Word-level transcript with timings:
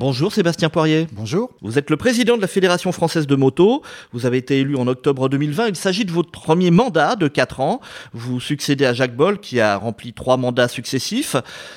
Bonjour 0.00 0.32
Sébastien 0.32 0.70
Poirier. 0.70 1.08
Bonjour. 1.12 1.50
Vous 1.60 1.78
êtes 1.78 1.90
le 1.90 1.98
président 1.98 2.38
de 2.38 2.40
la 2.40 2.46
Fédération 2.46 2.90
française 2.90 3.26
de 3.26 3.36
moto. 3.36 3.82
Vous 4.14 4.24
avez 4.24 4.38
été 4.38 4.60
élu 4.60 4.74
en 4.76 4.86
octobre 4.86 5.28
2020. 5.28 5.68
Il 5.68 5.76
s'agit 5.76 6.06
de 6.06 6.10
votre 6.10 6.30
premier 6.30 6.70
mandat 6.70 7.16
de 7.16 7.28
4 7.28 7.60
ans. 7.60 7.82
Vous 8.14 8.40
succédez 8.40 8.86
à 8.86 8.94
Jacques 8.94 9.14
Boll 9.14 9.40
qui 9.40 9.60
a 9.60 9.76
rempli 9.76 10.14
trois 10.14 10.38
mandats 10.38 10.68
successifs. 10.68 11.36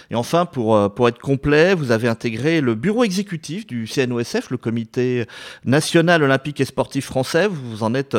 Et 0.10 0.16
enfin, 0.16 0.46
pour, 0.46 0.74
euh, 0.74 0.88
pour 0.88 1.10
être 1.10 1.20
complet, 1.20 1.76
vous 1.76 1.92
avez 1.92 2.08
intégré 2.08 2.62
le 2.62 2.76
bureau 2.76 3.04
exécutif 3.04 3.68
du 3.68 3.88
CNOSF, 3.88 4.52
le 4.52 4.58
comité 4.58 5.26
national 5.66 6.24
olympique 6.24 6.62
et 6.62 6.66
sportif 6.66 7.04
français. 7.04 7.48
Vous 7.48 7.84
en 7.84 7.94
êtes 7.94 8.16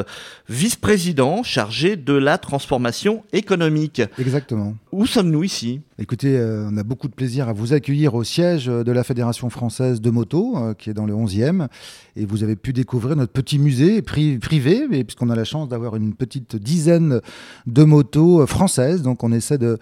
vice-président 0.50 1.42
chargé 1.42 1.96
de 1.96 2.12
la 2.12 2.36
transformation 2.36 3.24
économique. 3.32 4.02
Exactement. 4.18 4.74
Où 4.92 5.06
sommes-nous 5.06 5.44
ici? 5.44 5.80
Écoutez, 5.96 6.36
euh, 6.36 6.68
on 6.68 6.76
a 6.76 6.82
beaucoup 6.82 7.06
de 7.06 7.14
plaisir 7.14 7.48
à 7.48 7.52
vous 7.52 7.72
accueillir 7.72 8.16
au 8.16 8.24
siège 8.24 8.66
de 8.66 8.90
la 8.90 9.04
Fédération 9.04 9.48
française 9.48 10.00
de 10.00 10.10
moto, 10.10 10.56
euh, 10.56 10.74
qui 10.74 10.90
est 10.90 10.92
dans 10.92 11.06
le 11.06 11.14
11e. 11.14 11.68
Et 12.16 12.26
vous 12.26 12.42
avez 12.42 12.56
pu 12.56 12.72
découvrir 12.72 13.14
notre 13.14 13.30
petit 13.30 13.60
musée 13.60 14.02
privé, 14.02 14.88
puisqu'on 15.04 15.30
a 15.30 15.36
la 15.36 15.44
chance 15.44 15.68
d'avoir 15.68 15.94
une 15.94 16.12
petite 16.14 16.56
dizaine 16.56 17.20
de 17.68 17.84
motos 17.84 18.42
euh, 18.42 18.46
françaises. 18.46 19.02
Donc 19.02 19.22
on 19.22 19.30
essaie, 19.30 19.56
de, 19.56 19.78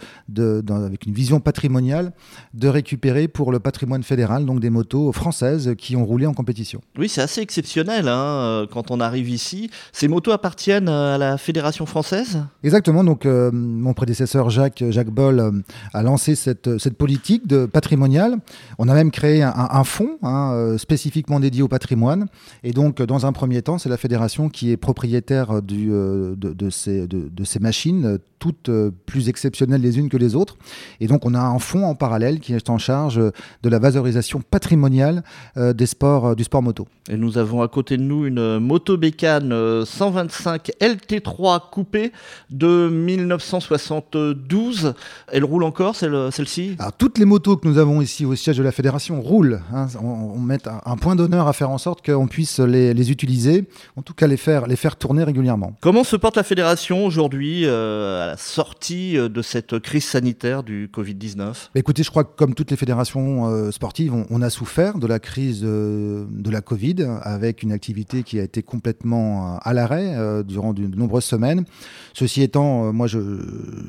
avec 0.69 1.07
une 1.07 1.15
vision 1.15 1.41
patrimoniale, 1.41 2.13
de 2.53 2.69
récupérer 2.69 3.27
pour 3.27 3.51
le 3.51 3.59
patrimoine 3.59 4.03
fédéral 4.03 4.45
donc 4.45 4.61
des 4.61 4.71
motos 4.71 5.13
françaises 5.13 5.75
qui 5.79 5.97
ont 5.97 6.05
roulé 6.05 6.27
en 6.27 6.35
compétition. 6.35 6.83
Oui, 6.99 7.09
c'est 7.09 7.23
assez 7.23 7.41
exceptionnel 7.41 8.09
hein, 8.09 8.67
quand 8.71 8.91
on 8.91 9.01
arrive 9.01 9.31
ici. 9.31 9.71
Ces 9.93 10.09
motos 10.09 10.33
appartiennent 10.33 10.91
à 10.91 11.17
la 11.17 11.39
Fédération 11.39 11.87
française? 11.87 12.45
Exactement. 12.63 13.03
Donc 13.03 13.25
mon 13.25 13.95
prédécesseur 13.95 14.51
Jacques, 14.51 14.85
Jacques 14.91 15.11
Boll 15.11 15.63
a 15.95 16.02
lancé 16.03 16.35
cette, 16.35 16.79
cette 16.79 16.97
politique 16.97 17.47
de 17.47 17.67
patrimoniale. 17.67 18.39
On 18.79 18.89
a 18.89 18.95
même 18.95 19.11
créé 19.11 19.43
un, 19.43 19.85
fonds 19.85 20.19
hein, 20.23 20.53
euh, 20.53 20.79
spécifiquement 20.79 21.41
dédié 21.41 21.63
au 21.63 21.69
patrimoine. 21.69 22.27
Et 22.63 22.73
donc, 22.73 23.03
dans 23.03 23.27
un 23.27 23.33
premier 23.33 23.63
temps, 23.63 23.79
c'est 23.79 23.89
la 23.89 23.97
fédération 23.97 24.49
qui 24.49 24.71
est 24.71 24.77
propriétaire 24.77 25.63
du, 25.63 25.91
euh, 25.93 26.35
de, 26.37 26.71
ces, 26.71 27.07
de, 27.07 27.29
de, 27.29 27.45
ces, 27.45 27.59
machines, 27.59 28.19
toutes 28.39 28.69
euh, 28.69 28.91
plus 29.07 29.29
exceptionnelles 29.29 29.81
les 29.81 29.99
unes 29.99 30.09
que 30.09 30.17
les 30.17 30.35
autres. 30.35 30.57
Et 31.01 31.07
donc, 31.07 31.27
on 31.27 31.35
a 31.35 31.41
un 31.41 31.59
fonds 31.59 31.85
en 31.85 31.95
parallèle 31.95 32.41
qui 32.41 32.55
est 32.55 32.71
en 32.71 32.79
charge 32.79 33.17
de 33.17 33.69
la 33.69 33.79
valorisation 33.79 34.41
patrimoniale 34.41 35.23
des 35.57 35.87
sports, 35.87 36.37
du 36.37 36.45
sport 36.45 36.63
moto. 36.63 36.87
Et 37.11 37.17
nous 37.17 37.39
avons 37.39 37.63
à 37.63 37.69
côté 37.69 37.97
de 37.97 38.03
nous 38.03 38.27
une 38.27 38.59
moto 38.59 38.97
bécane 38.97 39.85
125 39.85 40.71
LT3 40.81 41.71
coupée 41.71 42.13
de 42.51 42.89
1972. 42.89 44.95
Elle 45.29 45.45
roule 45.45 45.65
encore? 45.65 45.92
Celle-ci 45.95 46.77
Alors, 46.79 46.93
toutes 46.93 47.19
les 47.19 47.25
motos 47.25 47.57
que 47.57 47.69
nous 47.69 47.79
avons 47.79 48.01
ici 48.01 48.25
au 48.25 48.35
siège 48.35 48.59
de 48.59 48.63
la 48.63 48.73
fédération 48.73 49.21
roulent. 49.21 49.61
Hein. 49.73 49.87
On, 50.03 50.39
met 50.39 50.59
un, 50.67 50.97
point 50.97 51.17
d'honneur 51.17 51.49
à 51.49 51.53
faire 51.53 51.71
en 51.71 51.79
sorte 51.79 52.05
qu'on 52.05 52.27
puisse 52.27 52.59
les, 52.59 53.11
utiliser, 53.11 53.69
en 53.97 54.03
tout 54.03 54.15
cas 54.15 54.27
les 54.27 54.37
faire, 54.37 54.67
les 54.67 54.77
faire 54.77 54.97
tourner 54.97 55.25
régulièrement. 55.25 55.77
Comment 55.81 56.05
se 56.05 56.17
porte 56.17 56.37
la 56.37 56.43
fédération 56.43 57.05
aujourd'hui 57.05 57.65
euh, 57.65 58.25
à 58.25 58.27
la 58.27 58.37
sortie 58.37 59.17
euh, 59.17 59.29
de 59.29 59.43
cette 59.43 59.79
crise 59.79 60.05
sanitaire 60.05 60.63
du 60.63 60.89
Covid-19 60.93 61.37
bah, 61.37 61.55
Écoutez, 61.75 62.03
je 62.03 62.11
crois 62.11 62.25
que 62.25 62.37
comme 62.37 62.55
toutes 62.55 62.71
les 62.71 62.77
fédérations 62.77 63.47
euh, 63.49 63.71
sportives, 63.71 64.13
on, 64.31 64.43
a 64.43 64.51
souffert 64.51 64.99
de 64.99 65.07
la 65.07 65.21
crise 65.21 65.63
de 65.63 66.51
la 66.51 66.61
Covid 66.61 66.97
avec 67.23 67.63
une 67.63 67.71
activité 67.71 68.25
qui 68.25 68.41
a 68.41 68.43
été 68.43 68.63
complètement 68.63 69.59
à 69.63 69.73
l'arrêt 69.73 70.43
durant 70.45 70.73
de, 70.73 70.83
nombreuses 70.97 71.25
semaines. 71.25 71.65
Ceci 72.13 72.43
étant, 72.43 72.93
moi 72.93 73.07
je, 73.07 73.21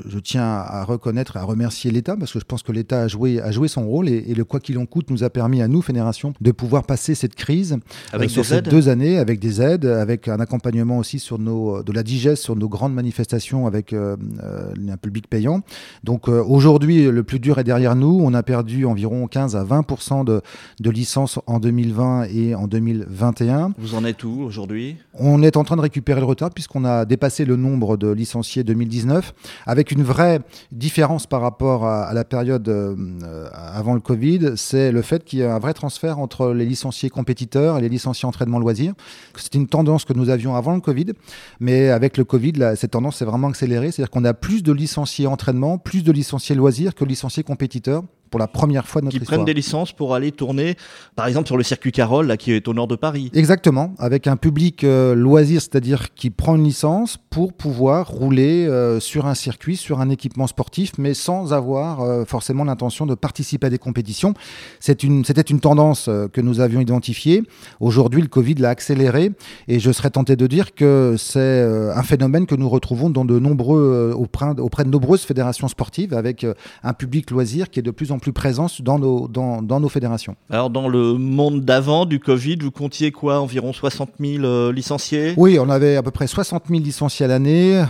je 0.07 0.19
tiens 0.19 0.43
à 0.43 0.83
reconnaître 0.83 1.37
et 1.37 1.39
à 1.39 1.43
remercier 1.43 1.91
l'État, 1.93 2.15
parce 2.17 2.33
que 2.33 2.39
je 2.39 2.45
pense 2.45 2.63
que 2.63 2.71
l'État 2.71 3.01
a 3.01 3.07
joué, 3.07 3.41
a 3.41 3.51
joué 3.51 3.67
son 3.67 3.87
rôle 3.87 4.09
et, 4.09 4.33
le 4.33 4.43
quoi 4.43 4.59
qu'il 4.59 4.77
en 4.77 4.85
coûte 4.85 5.09
nous 5.09 5.23
a 5.23 5.29
permis 5.29 5.61
à 5.61 5.67
nous, 5.67 5.81
Fédération, 5.81 6.33
de 6.41 6.51
pouvoir 6.51 6.83
passer 6.83 7.15
cette 7.15 7.35
crise 7.35 7.77
avec 8.11 8.29
euh, 8.29 8.33
sur 8.33 8.45
ces 8.45 8.61
deux 8.61 8.89
années 8.89 9.17
avec 9.17 9.39
des 9.39 9.61
aides, 9.61 9.85
avec 9.85 10.27
un 10.27 10.39
accompagnement 10.39 10.97
aussi 10.97 11.19
sur 11.19 11.39
nos, 11.39 11.83
de 11.83 11.91
la 11.91 12.03
digeste 12.03 12.43
sur 12.43 12.55
nos 12.55 12.67
grandes 12.67 12.93
manifestations 12.93 13.67
avec 13.67 13.93
euh, 13.93 14.17
euh, 14.43 14.73
un 14.89 14.97
public 14.97 15.27
payant. 15.27 15.61
Donc 16.03 16.27
aujourd'hui, 16.27 17.05
le 17.09 17.23
plus 17.23 17.39
dur 17.39 17.59
est 17.59 17.63
derrière 17.63 17.95
nous. 17.95 18.19
On 18.23 18.33
a 18.33 18.43
perdu 18.43 18.85
environ 18.85 19.27
15 19.27 19.55
à 19.55 19.63
20 19.63 20.23
de, 20.25 20.41
de 20.79 20.89
licences 20.89 21.39
en 21.47 21.59
2020 21.59 22.25
et 22.33 22.55
en 22.55 22.67
2021. 22.67 23.73
Vous 23.77 23.95
en 23.95 24.03
êtes 24.05 24.23
où 24.23 24.41
aujourd'hui? 24.41 24.97
On 25.13 25.43
est 25.43 25.57
en 25.57 25.63
train 25.63 25.75
de 25.75 25.81
récupérer 25.81 26.19
le 26.19 26.25
retard 26.25 26.51
puisqu'on 26.51 26.85
a 26.85 27.05
dépassé 27.05 27.45
le 27.45 27.55
nombre 27.55 27.97
de 27.97 28.09
licenciés 28.09 28.63
2019 28.63 29.33
avec 29.65 29.91
une 29.91 30.03
vraie 30.03 30.39
différence 30.71 31.27
par 31.27 31.41
rapport 31.41 31.82
à, 31.85 32.11
la 32.13 32.23
période 32.23 32.67
euh, 32.67 33.47
avant 33.53 33.93
le 33.93 33.99
Covid, 33.99 34.53
c'est 34.55 34.91
le 34.91 35.01
fait 35.01 35.23
qu'il 35.23 35.39
y 35.39 35.43
a 35.43 35.53
un 35.53 35.59
vrai 35.59 35.73
transfert 35.73 36.19
entre 36.19 36.53
les 36.53 36.65
licenciés 36.65 37.09
compétiteurs 37.09 37.77
et 37.77 37.81
les 37.81 37.89
licenciés 37.89 38.27
entraînement 38.27 38.59
loisirs. 38.59 38.93
C'est 39.35 39.55
une 39.55 39.67
tendance 39.67 40.05
que 40.05 40.13
nous 40.13 40.29
avions 40.29 40.55
avant 40.55 40.73
le 40.73 40.81
Covid, 40.81 41.13
mais 41.59 41.89
avec 41.89 42.17
le 42.17 42.23
Covid, 42.23 42.53
cette 42.75 42.91
tendance 42.91 43.17
s'est 43.17 43.25
vraiment 43.25 43.49
accélérée. 43.49 43.91
C'est-à-dire 43.91 44.11
qu'on 44.11 44.25
a 44.25 44.33
plus 44.33 44.63
de 44.63 44.71
licenciés 44.71 45.27
entraînement, 45.27 45.77
plus 45.77 46.03
de 46.03 46.11
licenciés 46.11 46.55
loisirs 46.55 46.95
que 46.95 47.05
licenciés 47.05 47.43
compétiteurs 47.43 48.03
pour 48.33 48.39
la 48.39 48.47
première 48.47 48.87
fois 48.87 48.99
de 48.99 49.05
notre 49.05 49.19
qui 49.19 49.23
prennent 49.23 49.45
des 49.45 49.53
licences 49.53 49.91
pour 49.91 50.15
aller 50.15 50.31
tourner, 50.31 50.75
par 51.15 51.27
exemple 51.27 51.45
sur 51.45 51.55
le 51.55 51.61
circuit 51.61 51.91
Carole, 51.91 52.25
là, 52.25 52.35
qui 52.35 52.51
est 52.51 52.67
au 52.67 52.73
nord 52.73 52.87
de 52.87 52.95
Paris. 52.95 53.29
Exactement, 53.35 53.93
avec 53.99 54.25
un 54.25 54.37
public 54.37 54.83
euh, 54.83 55.13
loisir, 55.13 55.61
c'est-à-dire 55.61 56.15
qui 56.15 56.31
prend 56.31 56.55
une 56.55 56.63
licence 56.63 57.19
pour 57.29 57.53
pouvoir 57.53 58.07
rouler 58.07 58.65
euh, 58.65 58.99
sur 58.99 59.27
un 59.27 59.35
circuit, 59.35 59.77
sur 59.77 60.01
un 60.01 60.09
équipement 60.09 60.47
sportif, 60.47 60.93
mais 60.97 61.13
sans 61.13 61.53
avoir 61.53 62.01
euh, 62.01 62.25
forcément 62.25 62.63
l'intention 62.63 63.05
de 63.05 63.13
participer 63.13 63.67
à 63.67 63.69
des 63.69 63.77
compétitions. 63.77 64.33
C'était 64.79 65.05
une, 65.05 65.23
une 65.51 65.59
tendance 65.59 66.09
que 66.33 66.41
nous 66.41 66.59
avions 66.59 66.81
identifiée. 66.81 67.43
Aujourd'hui, 67.81 68.23
le 68.23 68.29
Covid 68.29 68.55
l'a 68.55 68.69
accéléré 68.69 69.29
et 69.67 69.79
je 69.79 69.91
serais 69.91 70.09
tenté 70.09 70.35
de 70.35 70.47
dire 70.47 70.73
que 70.73 71.17
c'est 71.19 71.61
un 71.95 72.01
phénomène 72.01 72.47
que 72.47 72.55
nous 72.55 72.67
retrouvons 72.67 73.11
dans 73.11 73.25
de 73.25 73.37
nombreux, 73.37 74.11
auprès, 74.17 74.59
auprès 74.59 74.85
de 74.85 74.89
nombreuses 74.89 75.21
fédérations 75.21 75.67
sportives, 75.67 76.15
avec 76.15 76.47
un 76.81 76.93
public 76.93 77.29
loisir 77.29 77.69
qui 77.69 77.77
est 77.77 77.83
de 77.83 77.91
plus 77.91 78.11
en 78.11 78.17
plus 78.22 78.22
plus 78.23 78.31
présence 78.31 78.81
dans 78.81 78.97
nos, 78.99 79.27
dans, 79.27 79.61
dans 79.61 79.81
nos 79.81 79.89
fédérations. 79.89 80.37
Alors, 80.49 80.69
dans 80.69 80.87
le 80.87 81.15
monde 81.15 81.65
d'avant 81.65 82.05
du 82.05 82.21
Covid, 82.21 82.55
vous 82.61 82.71
comptiez 82.71 83.11
quoi 83.11 83.41
Environ 83.41 83.73
60 83.73 84.11
000 84.17 84.45
euh, 84.45 84.71
licenciés? 84.71 85.33
Oui, 85.35 85.59
on 85.59 85.69
avait 85.69 85.97
à 85.97 86.03
peu 86.03 86.11
près 86.11 86.25
60 86.25 86.63
000 86.69 86.79
licenciés 86.79 87.25
à 87.25 87.27
l'année, 87.27 87.83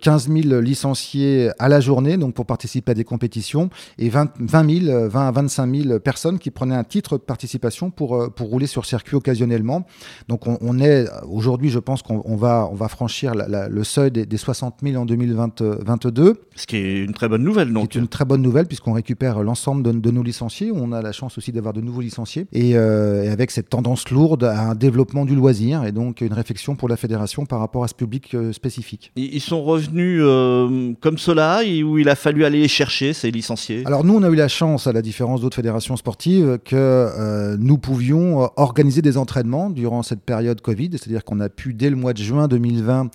15 0.00 0.28
euh, 0.30 0.42
000 0.42 0.60
licenciés 0.62 1.50
à 1.58 1.68
la 1.68 1.80
journée, 1.80 2.16
donc 2.16 2.32
pour 2.32 2.46
participer 2.46 2.92
à 2.92 2.94
des 2.94 3.04
compétitions, 3.04 3.68
et 3.98 4.08
20, 4.08 4.30
20 4.40 4.86
000, 4.86 5.08
20 5.10 5.28
à 5.28 5.30
25 5.30 5.74
000 5.74 5.98
personnes 6.00 6.38
qui 6.38 6.50
prenaient 6.50 6.74
un 6.74 6.84
titre 6.84 7.18
de 7.18 7.22
participation 7.22 7.90
pour, 7.90 8.16
euh, 8.16 8.28
pour 8.30 8.48
rouler 8.48 8.66
sur 8.66 8.86
circuit 8.86 9.16
occasionnellement. 9.16 9.86
Donc, 10.28 10.46
on, 10.46 10.56
on 10.62 10.80
est 10.80 11.04
aujourd'hui, 11.28 11.68
je 11.68 11.80
pense 11.80 12.00
qu'on 12.00 12.36
va, 12.36 12.66
on 12.72 12.74
va 12.74 12.88
franchir 12.88 13.34
le 13.34 13.84
seuil 13.84 14.10
des, 14.10 14.24
des 14.24 14.36
60 14.38 14.76
000 14.82 14.96
en 14.96 15.04
2022. 15.04 16.40
Ce 16.54 16.66
qui 16.66 16.76
est 16.76 17.04
une 17.04 17.12
très 17.12 17.28
bonne 17.28 17.44
nouvelle, 17.44 17.74
donc. 17.74 17.90
C'est 17.92 17.98
une 17.98 18.08
très 18.08 18.24
bonne 18.24 18.40
nouvelle, 18.40 18.66
puisqu'on 18.66 18.94
récupère 18.94 19.42
l'ensemble 19.42 19.65
de, 19.74 20.10
nos 20.10 20.22
licenciés. 20.22 20.70
On 20.72 20.92
a 20.92 21.02
la 21.02 21.12
chance 21.12 21.38
aussi 21.38 21.50
d'avoir 21.50 21.74
de 21.74 21.80
nouveaux 21.80 22.00
licenciés. 22.00 22.46
Euh, 22.54 23.24
et, 23.24 23.28
avec 23.28 23.50
cette 23.50 23.68
tendance 23.68 24.10
lourde 24.10 24.44
à 24.44 24.70
un 24.70 24.74
développement 24.74 25.24
du 25.24 25.34
loisir 25.34 25.84
et 25.84 25.92
donc 25.92 26.20
une 26.20 26.32
réflexion 26.32 26.76
pour 26.76 26.88
la 26.88 26.96
fédération 26.96 27.46
par 27.46 27.58
rapport 27.58 27.82
à 27.84 27.88
ce 27.88 27.94
public 27.94 28.34
euh, 28.34 28.52
spécifique. 28.52 29.12
Ils 29.16 29.40
sont 29.40 29.62
revenus 29.62 30.20
euh, 30.22 30.92
comme 31.00 31.18
cela 31.18 31.62
ou 31.84 31.98
il 31.98 32.08
a 32.08 32.14
fallu 32.14 32.44
aller 32.44 32.60
les 32.60 32.68
chercher, 32.68 33.12
ces 33.12 33.30
licenciés? 33.30 33.82
Alors 33.86 34.04
nous, 34.04 34.14
on 34.14 34.22
a 34.22 34.28
eu 34.28 34.34
la 34.34 34.48
chance, 34.48 34.86
à 34.86 34.92
la 34.92 35.02
différence 35.02 35.40
d'autres 35.40 35.56
fédérations 35.56 35.96
sportives, 35.96 36.58
que 36.64 37.56
nous 37.56 37.78
pouvions 37.78 38.48
organiser 38.56 39.02
des 39.02 39.16
entraînements 39.16 39.70
durant 39.70 40.02
cette 40.02 40.20
période 40.20 40.60
Covid. 40.60 40.90
C'est-à-dire 40.92 41.24
qu'on 41.24 41.40
a 41.40 41.48
pu, 41.48 41.74
dès 41.74 41.90
le 41.90 41.96
mois 41.96 42.12
de 42.12 42.22
juin 42.22 42.48
2020, 42.48 43.10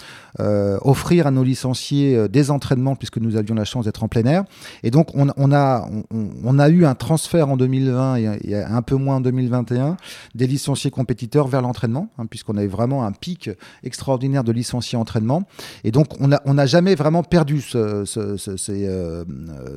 offrir 0.81 1.28
à 1.28 1.31
nos 1.31 1.44
licenciés 1.44 2.28
des 2.30 2.52
entraînements 2.52 2.96
puisque 2.96 3.18
nous 3.18 3.36
avions 3.36 3.56
la 3.56 3.66
chance 3.66 3.86
d'être 3.86 4.04
en 4.04 4.08
plein 4.08 4.25
air. 4.25 4.44
Et 4.84 4.92
donc 4.92 5.16
on, 5.16 5.30
a, 5.30 5.88
on 6.12 6.41
a 6.60 6.70
eu 6.70 6.86
un 6.86 6.96
transfert 6.96 7.50
en 7.50 7.58
2020 7.58 8.16
et, 8.16 8.56
un 8.56 8.82
peu 8.82 8.96
moins 8.96 9.18
en 9.18 9.22
2021 9.22 9.98
des 10.36 10.48
licenciés 10.48 10.92
compétiteurs 10.92 11.48
vers 11.48 11.62
l'entraînement, 11.62 12.10
hein, 12.18 12.26
puisqu'on 12.26 12.58
avait 12.58 12.68
vraiment 12.68 13.04
un 13.06 13.12
pic 13.12 13.50
extraordinaire 13.84 14.44
de 14.44 14.52
licenciés 14.52 14.98
entraînement. 14.98 15.44
Et 15.84 15.92
donc, 15.92 16.20
on 16.20 16.28
n'a 16.28 16.42
on 16.46 16.66
jamais 16.66 16.96
vraiment 16.96 17.24
perdu 17.24 17.62
ce, 17.62 18.06
ces, 18.06 18.88
euh, 18.88 19.24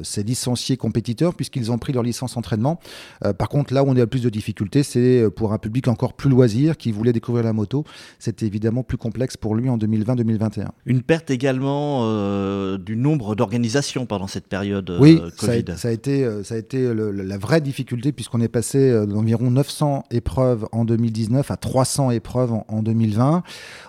ces, 0.02 0.22
licenciés 0.22 0.76
compétiteurs, 0.76 1.34
puisqu'ils 1.34 1.72
ont 1.72 1.78
pris 1.78 1.92
leur 1.92 2.02
licence 2.02 2.36
entraînement. 2.36 2.78
Euh, 3.24 3.32
par 3.32 3.48
contre, 3.48 3.72
là 3.74 3.82
où 3.82 3.88
on 3.88 3.96
a 3.96 4.00
le 4.00 4.06
plus 4.06 4.22
de 4.22 4.30
difficultés, 4.30 4.82
c'est 4.82 5.28
pour 5.34 5.52
un 5.52 5.58
public 5.58 5.88
encore 5.88 6.14
plus 6.14 6.30
loisir 6.30 6.76
qui 6.76 6.92
voulait 6.92 7.12
découvrir 7.12 7.44
la 7.44 7.52
moto. 7.52 7.84
C'était 8.18 8.46
évidemment 8.46 8.82
plus 8.82 8.98
complexe 8.98 9.36
pour 9.36 9.54
lui 9.54 9.68
en 9.68 9.78
2020-2021. 9.78 10.68
Une 10.86 11.02
perte 11.02 11.30
également 11.30 12.00
euh, 12.04 12.78
du 12.78 12.96
nombre 12.96 13.34
d'organisations 13.34 14.06
pendant 14.06 14.26
cette 14.26 14.46
période 14.46 14.90
oui, 15.00 15.20
Covid. 15.38 15.64
Ça 15.68 15.72
a, 15.72 15.76
ça 15.76 15.88
a 15.88 15.90
été 15.92 16.28
ça 16.44 16.54
a 16.54 16.58
été 16.58 16.92
la 16.94 17.38
vraie 17.38 17.60
difficulté 17.60 18.12
puisqu'on 18.12 18.40
est 18.40 18.48
passé 18.48 19.06
d'environ 19.06 19.50
900 19.50 20.04
épreuves 20.10 20.66
en 20.72 20.84
2019 20.84 21.50
à 21.50 21.56
300 21.56 22.10
épreuves 22.10 22.52
en, 22.68 22.82
2020. 22.82 23.42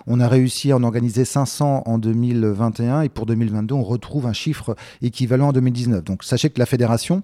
On 0.06 0.20
a 0.20 0.28
réussi 0.28 0.72
à 0.72 0.76
en 0.76 0.82
organiser 0.82 1.24
500 1.24 1.82
en 1.86 1.98
2021 1.98 3.02
et 3.02 3.08
pour 3.08 3.26
2022, 3.26 3.74
on 3.74 3.82
retrouve 3.82 4.26
un 4.26 4.32
chiffre 4.32 4.74
équivalent 5.02 5.48
en 5.48 5.52
2019. 5.52 6.04
Donc 6.04 6.24
sachez 6.24 6.50
que 6.50 6.58
la 6.58 6.66
fédération 6.66 7.22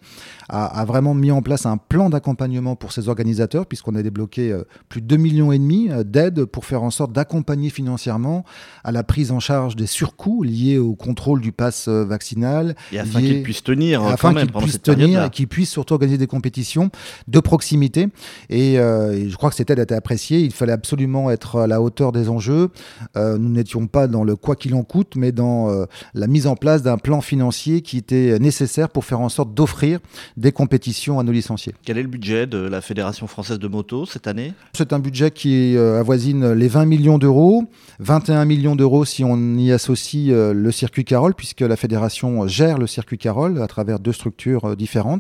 a, 0.49 0.84
vraiment 0.84 1.14
mis 1.14 1.31
en 1.31 1.43
place 1.43 1.67
un 1.67 1.76
plan 1.76 2.11
d'accompagnement 2.11 2.76
pour 2.76 2.93
ses 2.93 3.08
organisateurs 3.08 3.67
puisqu'on 3.67 3.94
a 3.94 4.02
débloqué 4.02 4.56
plus 4.88 5.00
de 5.00 5.06
2 5.06 5.17
millions 5.17 5.52
et 5.52 5.58
demi 5.58 5.88
d'aides 6.05 6.44
pour 6.44 6.64
faire 6.64 6.82
en 6.82 6.90
sorte 6.90 7.12
d'accompagner 7.12 7.70
financièrement 7.70 8.44
à 8.84 8.93
la 8.93 9.02
prise 9.02 9.32
en 9.32 9.40
charge 9.40 9.76
des 9.76 9.87
surcoûts 9.87 10.43
liés 10.43 10.79
au 10.79 10.94
contrôle 10.94 11.40
du 11.40 11.52
pass 11.52 11.88
vaccinal. 11.88 12.75
Et 12.93 12.99
afin 12.99 13.20
qu'ils 13.20 13.43
puissent 13.43 13.62
tenir, 13.62 14.02
afin 14.05 14.34
qu'ils 14.34 14.52
puissent 14.52 14.82
tenir 14.82 15.21
et 15.26 15.30
qu'ils 15.30 15.48
puissent 15.48 15.70
surtout 15.70 15.94
organiser 15.94 16.19
des 16.19 16.26
compétitions 16.26 16.90
de 17.28 17.40
proximité. 17.40 18.08
Et, 18.50 18.78
euh, 18.78 19.28
je 19.28 19.36
crois 19.36 19.50
que 19.50 19.56
cette 19.56 19.70
aide 19.70 19.80
a 19.80 19.82
été 19.82 19.94
appréciée. 19.94 20.40
Il 20.40 20.52
fallait 20.52 20.72
absolument 20.72 21.30
être 21.30 21.60
à 21.60 21.66
la 21.66 21.80
hauteur 21.80 22.12
des 22.12 22.28
enjeux. 22.28 22.70
Euh, 23.16 23.38
nous 23.38 23.48
n'étions 23.48 23.86
pas 23.86 24.06
dans 24.06 24.24
le 24.24 24.36
quoi 24.36 24.56
qu'il 24.56 24.74
en 24.74 24.82
coûte, 24.82 25.14
mais 25.16 25.32
dans 25.32 25.70
euh, 25.70 25.84
la 26.14 26.26
mise 26.26 26.46
en 26.46 26.56
place 26.56 26.82
d'un 26.82 26.98
plan 26.98 27.20
financier 27.20 27.82
qui 27.82 27.98
était 27.98 28.38
nécessaire 28.38 28.88
pour 28.88 29.04
faire 29.04 29.20
en 29.20 29.28
sorte 29.28 29.54
d'offrir 29.54 30.00
des 30.36 30.52
compétitions 30.52 31.19
à 31.19 31.22
nos 31.22 31.32
licenciés. 31.32 31.74
Quel 31.84 31.98
est 31.98 32.02
le 32.02 32.08
budget 32.08 32.46
de 32.46 32.58
la 32.58 32.80
Fédération 32.80 33.26
française 33.26 33.58
de 33.58 33.69
moto 33.69 34.06
cette 34.06 34.26
année? 34.26 34.54
C'est 34.74 34.92
un 34.92 34.98
budget 34.98 35.30
qui 35.30 35.76
avoisine 35.76 36.52
les 36.52 36.69
20 36.69 36.86
millions 36.86 37.19
d'euros, 37.19 37.64
21 38.00 38.44
millions 38.44 38.76
d'euros 38.76 39.04
si 39.04 39.24
on 39.24 39.56
y 39.56 39.72
associe 39.72 40.32
le 40.32 40.70
circuit 40.70 41.04
Carole, 41.04 41.34
puisque 41.34 41.60
la 41.60 41.76
fédération 41.76 42.46
gère 42.46 42.78
le 42.78 42.86
circuit 42.86 43.19
Carole 43.19 43.60
à 43.60 43.66
travers 43.66 43.98
deux 43.98 44.12
structures 44.12 44.76
différentes. 44.76 45.11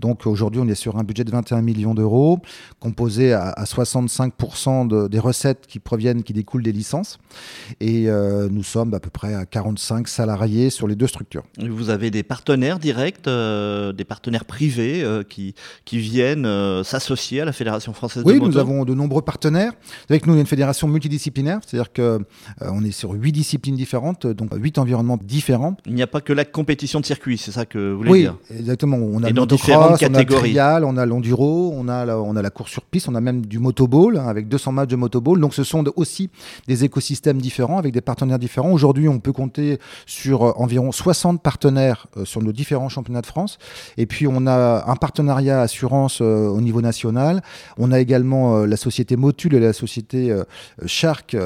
Donc 0.00 0.26
aujourd'hui, 0.26 0.60
on 0.60 0.68
est 0.68 0.74
sur 0.74 0.98
un 0.98 1.04
budget 1.04 1.24
de 1.24 1.30
21 1.30 1.62
millions 1.62 1.94
d'euros, 1.94 2.40
composé 2.80 3.32
à, 3.32 3.64
65% 3.64 5.08
des 5.08 5.18
recettes 5.18 5.66
qui 5.66 5.78
proviennent, 5.78 6.22
qui 6.22 6.32
découlent 6.32 6.62
des 6.62 6.72
licences. 6.72 7.18
Et 7.80 8.08
euh, 8.08 8.48
nous 8.50 8.62
sommes 8.62 8.94
à 8.94 9.00
peu 9.00 9.10
près 9.10 9.34
à 9.34 9.46
45 9.46 10.08
salariés 10.08 10.70
sur 10.70 10.86
les 10.86 10.94
deux 10.94 11.06
structures. 11.06 11.44
Vous 11.58 11.90
avez 11.90 12.10
des 12.10 12.22
partenaires 12.22 12.78
directs, 12.78 13.26
euh, 13.26 13.92
des 13.92 14.04
partenaires 14.04 14.44
privés 14.44 15.02
euh, 15.02 15.22
qui, 15.22 15.54
qui 15.84 15.98
viennent 15.98 16.46
s'associer 16.84 17.40
à 17.40 17.44
la 17.44 17.52
Fédération 17.52 17.92
française 17.92 18.24
de 18.24 18.32
moto 18.32 18.44
Oui, 18.44 18.50
nous 18.50 18.58
avons 18.58 18.84
de 18.84 18.94
nombreux 18.94 19.22
partenaires. 19.22 19.72
Avec 20.08 20.26
nous, 20.26 20.34
on 20.34 20.36
est 20.36 20.40
une 20.40 20.46
fédération 20.46 20.88
multidisciplinaire, 20.88 21.60
c'est-à-dire 21.66 21.92
qu'on 21.92 22.24
on 22.60 22.84
est 22.84 22.92
sur 22.92 23.12
huit 23.12 23.32
disciplines 23.32 23.76
différentes, 23.76 24.26
donc 24.26 24.50
huit 24.54 24.78
environnements 24.78 25.18
différents. 25.22 25.76
Il 25.86 25.94
n'y 25.94 26.02
a 26.02 26.06
pas 26.06 26.20
que 26.20 26.32
la 26.32 26.44
compétition 26.44 27.00
de 27.00 27.06
circuit, 27.06 27.38
c'est 27.38 27.52
ça 27.52 27.66
que 27.66 27.92
vous 27.92 27.98
voulez 27.98 28.20
dire? 28.20 28.36
Oui, 28.50 28.56
exactement. 28.58 28.96
On 28.96 29.22
a 29.22 29.31
Et 29.32 29.34
dans 29.34 29.46
différentes 29.46 29.98
catégories. 29.98 30.54
On 30.58 30.60
a 30.60 30.92
on 30.92 30.96
a 30.96 31.06
l'enduro, 31.06 31.72
on 31.74 31.88
a 31.88 32.04
la, 32.04 32.18
on 32.18 32.36
a 32.36 32.42
la 32.42 32.50
course 32.50 32.70
sur 32.70 32.82
piste, 32.82 33.08
on 33.08 33.14
a 33.14 33.20
même 33.20 33.46
du 33.46 33.58
motoball 33.58 34.18
hein, 34.18 34.26
avec 34.28 34.48
200 34.48 34.72
matchs 34.72 34.90
de 34.90 34.96
motoball. 34.96 35.40
Donc 35.40 35.54
ce 35.54 35.64
sont 35.64 35.84
aussi 35.96 36.30
des 36.68 36.84
écosystèmes 36.84 37.40
différents 37.40 37.78
avec 37.78 37.92
des 37.92 38.00
partenaires 38.00 38.38
différents. 38.38 38.72
Aujourd'hui, 38.72 39.08
on 39.08 39.20
peut 39.20 39.32
compter 39.32 39.78
sur 40.06 40.42
euh, 40.42 40.52
environ 40.56 40.92
60 40.92 41.42
partenaires 41.42 42.06
euh, 42.16 42.24
sur 42.24 42.42
nos 42.42 42.52
différents 42.52 42.88
championnats 42.88 43.22
de 43.22 43.26
France. 43.26 43.58
Et 43.96 44.06
puis 44.06 44.26
on 44.26 44.46
a 44.46 44.84
un 44.86 44.96
partenariat 44.96 45.60
assurance 45.60 46.20
euh, 46.20 46.48
au 46.48 46.60
niveau 46.60 46.80
national. 46.80 47.42
On 47.78 47.92
a 47.92 48.00
également 48.00 48.66
la 48.66 48.76
société 48.76 49.16
Motul 49.16 49.54
et 49.54 49.60
la 49.60 49.72
société 49.72 50.34
Shark 50.86 51.36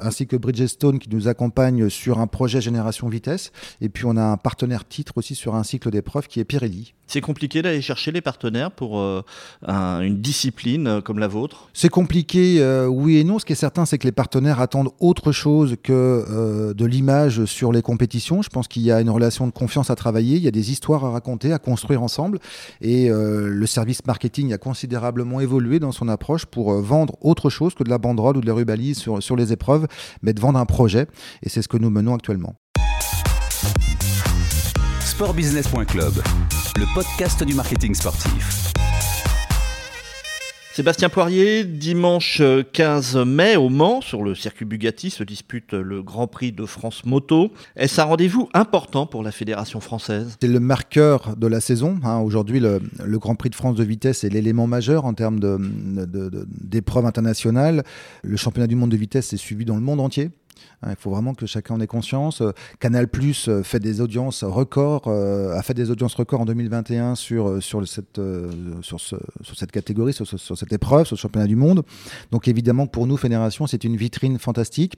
ainsi 0.00 0.26
que 0.26 0.36
Bridgestone 0.36 0.98
qui 0.98 1.10
nous 1.10 1.28
accompagnent 1.28 1.88
sur 1.88 2.18
un 2.20 2.26
projet 2.26 2.60
génération 2.60 3.08
vitesse. 3.08 3.52
Et 3.80 3.88
puis 3.88 4.04
on 4.06 4.16
a 4.16 4.22
un 4.22 4.36
partenaire 4.36 4.86
titre 4.86 5.12
aussi 5.16 5.34
sur 5.34 5.54
un 5.54 5.62
cycle 5.62 5.90
d'épreuves 5.90 6.26
qui 6.28 6.40
est 6.40 6.44
Pirelli. 6.44 6.94
C'est 7.06 7.20
compliqué 7.34 7.62
d'aller 7.62 7.82
chercher 7.82 8.12
les 8.12 8.20
partenaires 8.20 8.70
pour 8.70 9.00
euh, 9.00 9.22
une 9.64 10.20
discipline 10.20 10.86
euh, 10.86 11.00
comme 11.00 11.18
la 11.18 11.26
vôtre? 11.26 11.68
C'est 11.72 11.88
compliqué, 11.88 12.60
euh, 12.60 12.86
oui 12.86 13.16
et 13.16 13.24
non. 13.24 13.40
Ce 13.40 13.44
qui 13.44 13.52
est 13.52 13.56
certain, 13.56 13.86
c'est 13.86 13.98
que 13.98 14.06
les 14.06 14.12
partenaires 14.12 14.60
attendent 14.60 14.92
autre 15.00 15.32
chose 15.32 15.74
que 15.82 16.72
de 16.72 16.84
l'image 16.84 17.44
sur 17.46 17.72
les 17.72 17.82
compétitions. 17.82 18.40
Je 18.40 18.50
pense 18.50 18.68
qu'il 18.68 18.82
y 18.82 18.92
a 18.92 19.00
une 19.00 19.10
relation 19.10 19.48
de 19.48 19.52
confiance 19.52 19.90
à 19.90 19.96
travailler, 19.96 20.36
il 20.36 20.44
y 20.44 20.48
a 20.48 20.52
des 20.52 20.70
histoires 20.70 21.04
à 21.04 21.10
raconter, 21.10 21.52
à 21.52 21.58
construire 21.58 22.04
ensemble. 22.04 22.38
Et 22.80 23.08
le 23.08 23.66
service 23.66 24.06
marketing 24.06 24.52
a 24.52 24.58
considérablement 24.58 25.40
évolué 25.40 25.80
dans 25.80 25.92
son 25.92 26.08
approche 26.08 26.46
pour 26.46 26.72
vendre 26.74 27.16
autre 27.20 27.50
chose 27.50 27.74
que 27.74 27.82
de 27.82 27.90
la 27.90 27.98
banderole 27.98 28.36
ou 28.36 28.40
de 28.40 28.46
la 28.46 28.54
rubalise 28.54 28.98
sur, 28.98 29.20
sur 29.22 29.34
les 29.34 29.52
épreuves, 29.52 29.88
mais 30.22 30.32
de 30.32 30.40
vendre 30.40 30.60
un 30.60 30.66
projet. 30.66 31.06
Et 31.42 31.48
c'est 31.48 31.62
ce 31.62 31.68
que 31.68 31.78
nous 31.78 31.90
menons 31.90 32.14
actuellement. 32.14 32.54
Sportbusiness.club, 35.14 36.12
le 36.76 36.92
podcast 36.92 37.44
du 37.44 37.54
marketing 37.54 37.94
sportif. 37.94 38.72
Sébastien 40.72 41.08
Poirier, 41.08 41.62
dimanche 41.62 42.42
15 42.72 43.18
mai 43.18 43.54
au 43.54 43.68
Mans, 43.68 44.00
sur 44.00 44.24
le 44.24 44.34
circuit 44.34 44.64
Bugatti, 44.64 45.10
se 45.10 45.22
dispute 45.22 45.72
le 45.72 46.02
Grand 46.02 46.26
Prix 46.26 46.50
de 46.50 46.66
France 46.66 47.04
Moto. 47.04 47.52
Est-ce 47.76 48.00
un 48.00 48.04
rendez-vous 48.04 48.48
important 48.54 49.06
pour 49.06 49.22
la 49.22 49.30
Fédération 49.30 49.78
française? 49.78 50.36
C'est 50.40 50.48
le 50.48 50.58
marqueur 50.58 51.36
de 51.36 51.46
la 51.46 51.60
saison. 51.60 52.00
Hein. 52.02 52.18
Aujourd'hui, 52.18 52.58
le, 52.58 52.80
Grand 53.18 53.36
Prix 53.36 53.50
de 53.50 53.54
France 53.54 53.76
de 53.76 53.84
vitesse 53.84 54.24
est 54.24 54.30
l'élément 54.30 54.66
majeur 54.66 55.04
en 55.04 55.14
termes 55.14 55.38
d'épreuves 56.48 57.06
internationales. 57.06 57.84
Le 58.24 58.36
championnat 58.36 58.66
du 58.66 58.74
monde 58.74 58.90
de 58.90 58.96
vitesse 58.96 59.32
est 59.32 59.36
suivi 59.36 59.64
dans 59.64 59.76
le 59.76 59.82
monde 59.82 60.00
entier. 60.00 60.30
Hein, 60.82 60.90
il 60.90 60.96
faut 60.96 61.10
vraiment 61.10 61.34
que 61.34 61.46
chacun 61.46 61.74
en 61.74 61.80
ait 61.80 61.86
conscience. 61.86 62.40
Euh, 62.40 62.52
Canal 62.80 63.08
Plus 63.08 63.48
euh, 63.48 63.62
fait 63.62 63.80
des 63.80 64.00
audiences 64.00 64.44
records, 64.44 65.04
euh, 65.06 65.56
a 65.56 65.62
fait 65.62 65.74
des 65.74 65.90
audiences 65.90 66.14
records 66.14 66.40
en 66.40 66.44
2021 66.44 67.14
sur, 67.14 67.62
sur, 67.62 67.86
cette, 67.86 68.20
sur, 68.82 69.00
cette 69.00 69.72
catégorie, 69.72 70.12
sur, 70.12 70.26
cette 70.26 70.72
épreuve, 70.72 71.06
sur 71.06 71.16
le 71.16 71.20
championnat 71.20 71.46
du 71.46 71.56
monde. 71.56 71.82
Donc 72.30 72.48
évidemment, 72.48 72.86
pour 72.86 73.06
nous, 73.06 73.16
Fédération, 73.16 73.66
c'est 73.66 73.84
une 73.84 73.96
vitrine 73.96 74.38
fantastique. 74.38 74.94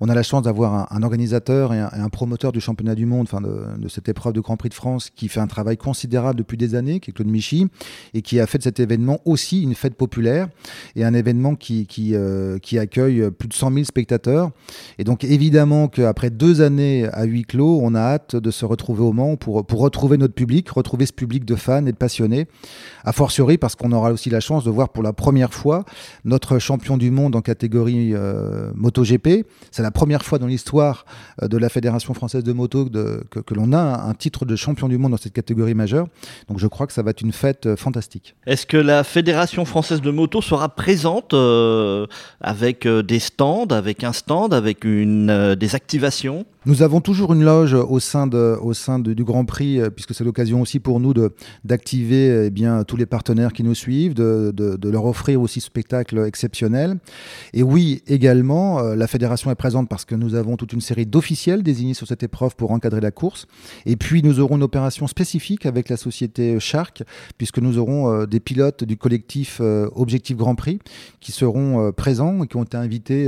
On 0.00 0.08
a 0.08 0.14
la 0.14 0.22
chance 0.22 0.42
d'avoir 0.42 0.92
un, 0.92 1.02
organisateur 1.02 1.72
et 1.72 1.80
un, 1.80 2.08
promoteur 2.08 2.52
du 2.52 2.60
championnat 2.60 2.94
du 2.94 3.06
monde, 3.06 3.28
enfin 3.30 3.40
de, 3.40 3.88
cette 3.88 4.08
épreuve 4.08 4.32
de 4.32 4.40
Grand 4.40 4.56
Prix 4.56 4.70
de 4.70 4.74
France, 4.74 5.10
qui 5.14 5.28
fait 5.28 5.40
un 5.40 5.46
travail 5.46 5.76
considérable 5.76 6.38
depuis 6.38 6.56
des 6.56 6.74
années, 6.74 7.00
qui 7.00 7.10
est 7.10 7.12
Claude 7.12 7.28
Michy, 7.28 7.68
et 8.14 8.22
qui 8.22 8.40
a 8.40 8.46
fait 8.46 8.58
de 8.58 8.62
cet 8.64 8.80
événement 8.80 9.20
aussi 9.24 9.62
une 9.62 9.74
fête 9.74 9.94
populaire 9.94 10.48
et 10.96 11.04
un 11.04 11.14
événement 11.14 11.54
qui, 11.54 11.86
qui 11.86 12.78
accueille 12.78 13.30
plus 13.30 13.48
de 13.48 13.54
100 13.54 13.72
000 13.72 13.84
spectateurs. 13.84 14.50
Et 14.98 15.04
donc 15.04 15.22
évidemment 15.22 15.86
qu'après 15.86 16.30
deux 16.30 16.60
années 16.60 17.08
à 17.12 17.24
huis 17.24 17.44
clos, 17.44 17.78
on 17.82 17.94
a 17.94 18.00
hâte 18.00 18.34
de 18.34 18.50
se 18.50 18.64
retrouver 18.64 19.02
au 19.02 19.12
Mans 19.12 19.36
pour, 19.36 19.64
pour 19.64 19.80
retrouver 19.80 20.18
notre 20.18 20.34
public, 20.34 20.68
retrouver 20.70 21.06
ce 21.06 21.12
public 21.12 21.44
de 21.44 21.54
fans 21.54 21.86
et 21.86 21.92
de 21.92 21.96
passionnés. 21.96 22.48
A 23.04 23.12
fortiori 23.12 23.58
parce 23.58 23.76
qu'on 23.76 23.92
aura 23.92 24.10
aussi 24.10 24.28
la 24.28 24.40
chance 24.40 24.64
de 24.64 24.70
voir 24.70 24.88
pour 24.88 25.04
la 25.04 25.12
première 25.12 25.54
fois 25.54 25.84
notre 26.24 26.58
champion 26.58 26.96
du 26.96 27.12
monde 27.12 27.36
en 27.36 27.42
catégorie 27.42 28.12
euh, 28.12 28.72
MotoGP. 28.74 29.46
C'est 29.70 29.82
la 29.82 29.92
première 29.92 30.24
fois 30.24 30.38
dans 30.38 30.48
l'histoire 30.48 31.06
euh, 31.42 31.48
de 31.48 31.56
la 31.56 31.68
Fédération 31.68 32.12
française 32.12 32.42
de 32.42 32.52
moto 32.52 32.86
que, 32.86 33.54
l'on 33.54 33.72
a 33.72 33.78
un, 33.78 34.14
titre 34.14 34.44
de 34.44 34.56
champion 34.56 34.88
du 34.88 34.98
monde 34.98 35.12
dans 35.12 35.16
cette 35.16 35.32
catégorie 35.32 35.74
majeure. 35.74 36.08
Donc 36.48 36.58
je 36.58 36.66
crois 36.66 36.88
que 36.88 36.92
ça 36.92 37.02
va 37.02 37.12
être 37.12 37.20
une 37.20 37.32
fête 37.32 37.66
euh, 37.66 37.76
fantastique. 37.76 38.34
Est-ce 38.46 38.66
que 38.66 38.76
la 38.76 39.04
Fédération 39.04 39.64
française 39.64 40.00
de 40.00 40.10
moto 40.10 40.42
sera 40.42 40.68
présente 40.68 41.34
avec 42.40 42.86
des 42.86 43.18
stands, 43.18 43.68
avec 43.70 44.02
un 44.02 44.12
stand, 44.12 44.52
avec 44.52 44.84
une 44.84 44.87
euh, 44.88 45.54
des 45.54 45.74
activations 45.74 46.44
Nous 46.68 46.82
avons 46.82 47.00
toujours 47.00 47.32
une 47.32 47.44
loge 47.44 47.72
au 47.72 47.98
sein, 47.98 48.26
de, 48.26 48.58
au 48.60 48.74
sein 48.74 48.98
du 48.98 49.24
Grand 49.24 49.46
Prix, 49.46 49.80
euh, 49.80 49.88
puisque 49.88 50.14
c'est 50.14 50.22
l'occasion 50.22 50.60
aussi 50.60 50.80
pour 50.80 51.00
nous 51.00 51.14
d'activer 51.64 52.44
eh 52.44 52.50
bien 52.50 52.84
tous 52.84 52.98
les 52.98 53.06
partenaires 53.06 53.54
qui 53.54 53.62
nous 53.62 53.74
suivent, 53.74 54.12
de, 54.12 54.52
de, 54.54 54.90
leur 54.90 55.06
offrir 55.06 55.40
aussi 55.40 55.62
ce 55.62 55.66
spectacle 55.68 56.18
exceptionnel. 56.26 56.98
Et 57.54 57.62
oui, 57.62 58.02
également, 58.06 58.80
euh, 58.80 58.96
la 58.96 59.06
fédération 59.06 59.50
est 59.50 59.54
présente 59.54 59.88
parce 59.88 60.04
que 60.04 60.14
nous 60.14 60.34
avons 60.34 60.58
toute 60.58 60.74
une 60.74 60.82
série 60.82 61.06
d'officiels 61.06 61.62
désignés 61.62 61.94
sur 61.94 62.06
cette 62.06 62.22
épreuve 62.22 62.54
pour 62.54 62.70
encadrer 62.70 63.00
la 63.00 63.12
course. 63.12 63.46
Et 63.86 63.96
puis, 63.96 64.22
nous 64.22 64.38
aurons 64.38 64.56
une 64.56 64.62
opération 64.62 65.06
spécifique 65.06 65.64
avec 65.64 65.88
la 65.88 65.96
société 65.96 66.60
Shark, 66.60 67.02
puisque 67.38 67.60
nous 67.60 67.78
aurons 67.78 68.26
des 68.26 68.40
pilotes 68.40 68.84
du 68.84 68.98
collectif 68.98 69.62
Objectif 69.94 70.36
Grand 70.36 70.54
Prix 70.54 70.80
qui 71.20 71.32
seront 71.32 71.92
présents 71.92 72.44
et 72.44 72.46
qui 72.46 72.56
ont 72.56 72.64
été 72.64 72.76
invités 72.76 73.26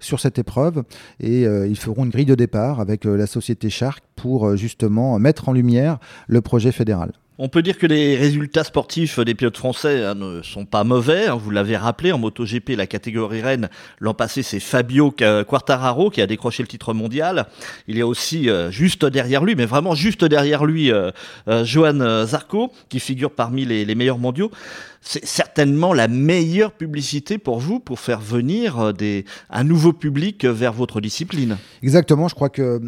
sur 0.00 0.18
cette 0.18 0.40
épreuve. 0.40 0.82
Et 1.20 1.46
euh, 1.46 1.68
ils 1.68 1.78
feront 1.78 2.04
une 2.04 2.10
grille 2.10 2.26
de 2.26 2.34
départ 2.34 2.79
avec 2.80 3.06
euh, 3.06 3.16
la 3.16 3.26
société 3.26 3.70
Shark 3.70 4.02
pour 4.16 4.46
euh, 4.46 4.56
justement 4.56 5.18
mettre 5.18 5.48
en 5.48 5.52
lumière 5.52 5.98
le 6.26 6.40
projet 6.40 6.72
fédéral. 6.72 7.12
On 7.42 7.48
peut 7.48 7.62
dire 7.62 7.78
que 7.78 7.86
les 7.86 8.16
résultats 8.16 8.64
sportifs 8.64 9.18
des 9.18 9.34
pilotes 9.34 9.56
français 9.56 10.04
hein, 10.04 10.14
ne 10.14 10.42
sont 10.42 10.66
pas 10.66 10.84
mauvais. 10.84 11.28
Hein. 11.28 11.36
vous 11.36 11.50
l'avez 11.50 11.76
rappelé, 11.76 12.12
en 12.12 12.18
MotoGP, 12.18 12.76
la 12.76 12.86
catégorie 12.86 13.40
reine, 13.40 13.70
l'an 13.98 14.12
passé, 14.12 14.42
c'est 14.42 14.60
Fabio 14.60 15.10
Quartararo 15.10 16.10
qui 16.10 16.20
a 16.20 16.26
décroché 16.26 16.62
le 16.62 16.68
titre 16.68 16.92
mondial. 16.92 17.46
Il 17.88 17.96
y 17.96 18.02
a 18.02 18.06
aussi, 18.06 18.50
juste 18.68 19.06
derrière 19.06 19.42
lui, 19.42 19.54
mais 19.54 19.64
vraiment 19.64 19.94
juste 19.94 20.22
derrière 20.22 20.66
lui, 20.66 20.92
Johan 21.46 22.26
Zarco, 22.26 22.70
qui 22.90 23.00
figure 23.00 23.30
parmi 23.30 23.64
les 23.64 23.94
meilleurs 23.94 24.18
mondiaux. 24.18 24.50
C'est 25.00 25.24
certainement 25.24 25.92
la 25.92 26.08
meilleure 26.08 26.72
publicité 26.72 27.38
pour 27.38 27.58
vous 27.58 27.80
pour 27.80 28.00
faire 28.00 28.20
venir 28.20 28.92
des, 28.92 29.24
un 29.48 29.64
nouveau 29.64 29.92
public 29.92 30.44
vers 30.44 30.72
votre 30.72 31.00
discipline. 31.00 31.56
Exactement, 31.82 32.28
je 32.28 32.34
crois 32.34 32.50
que 32.50 32.80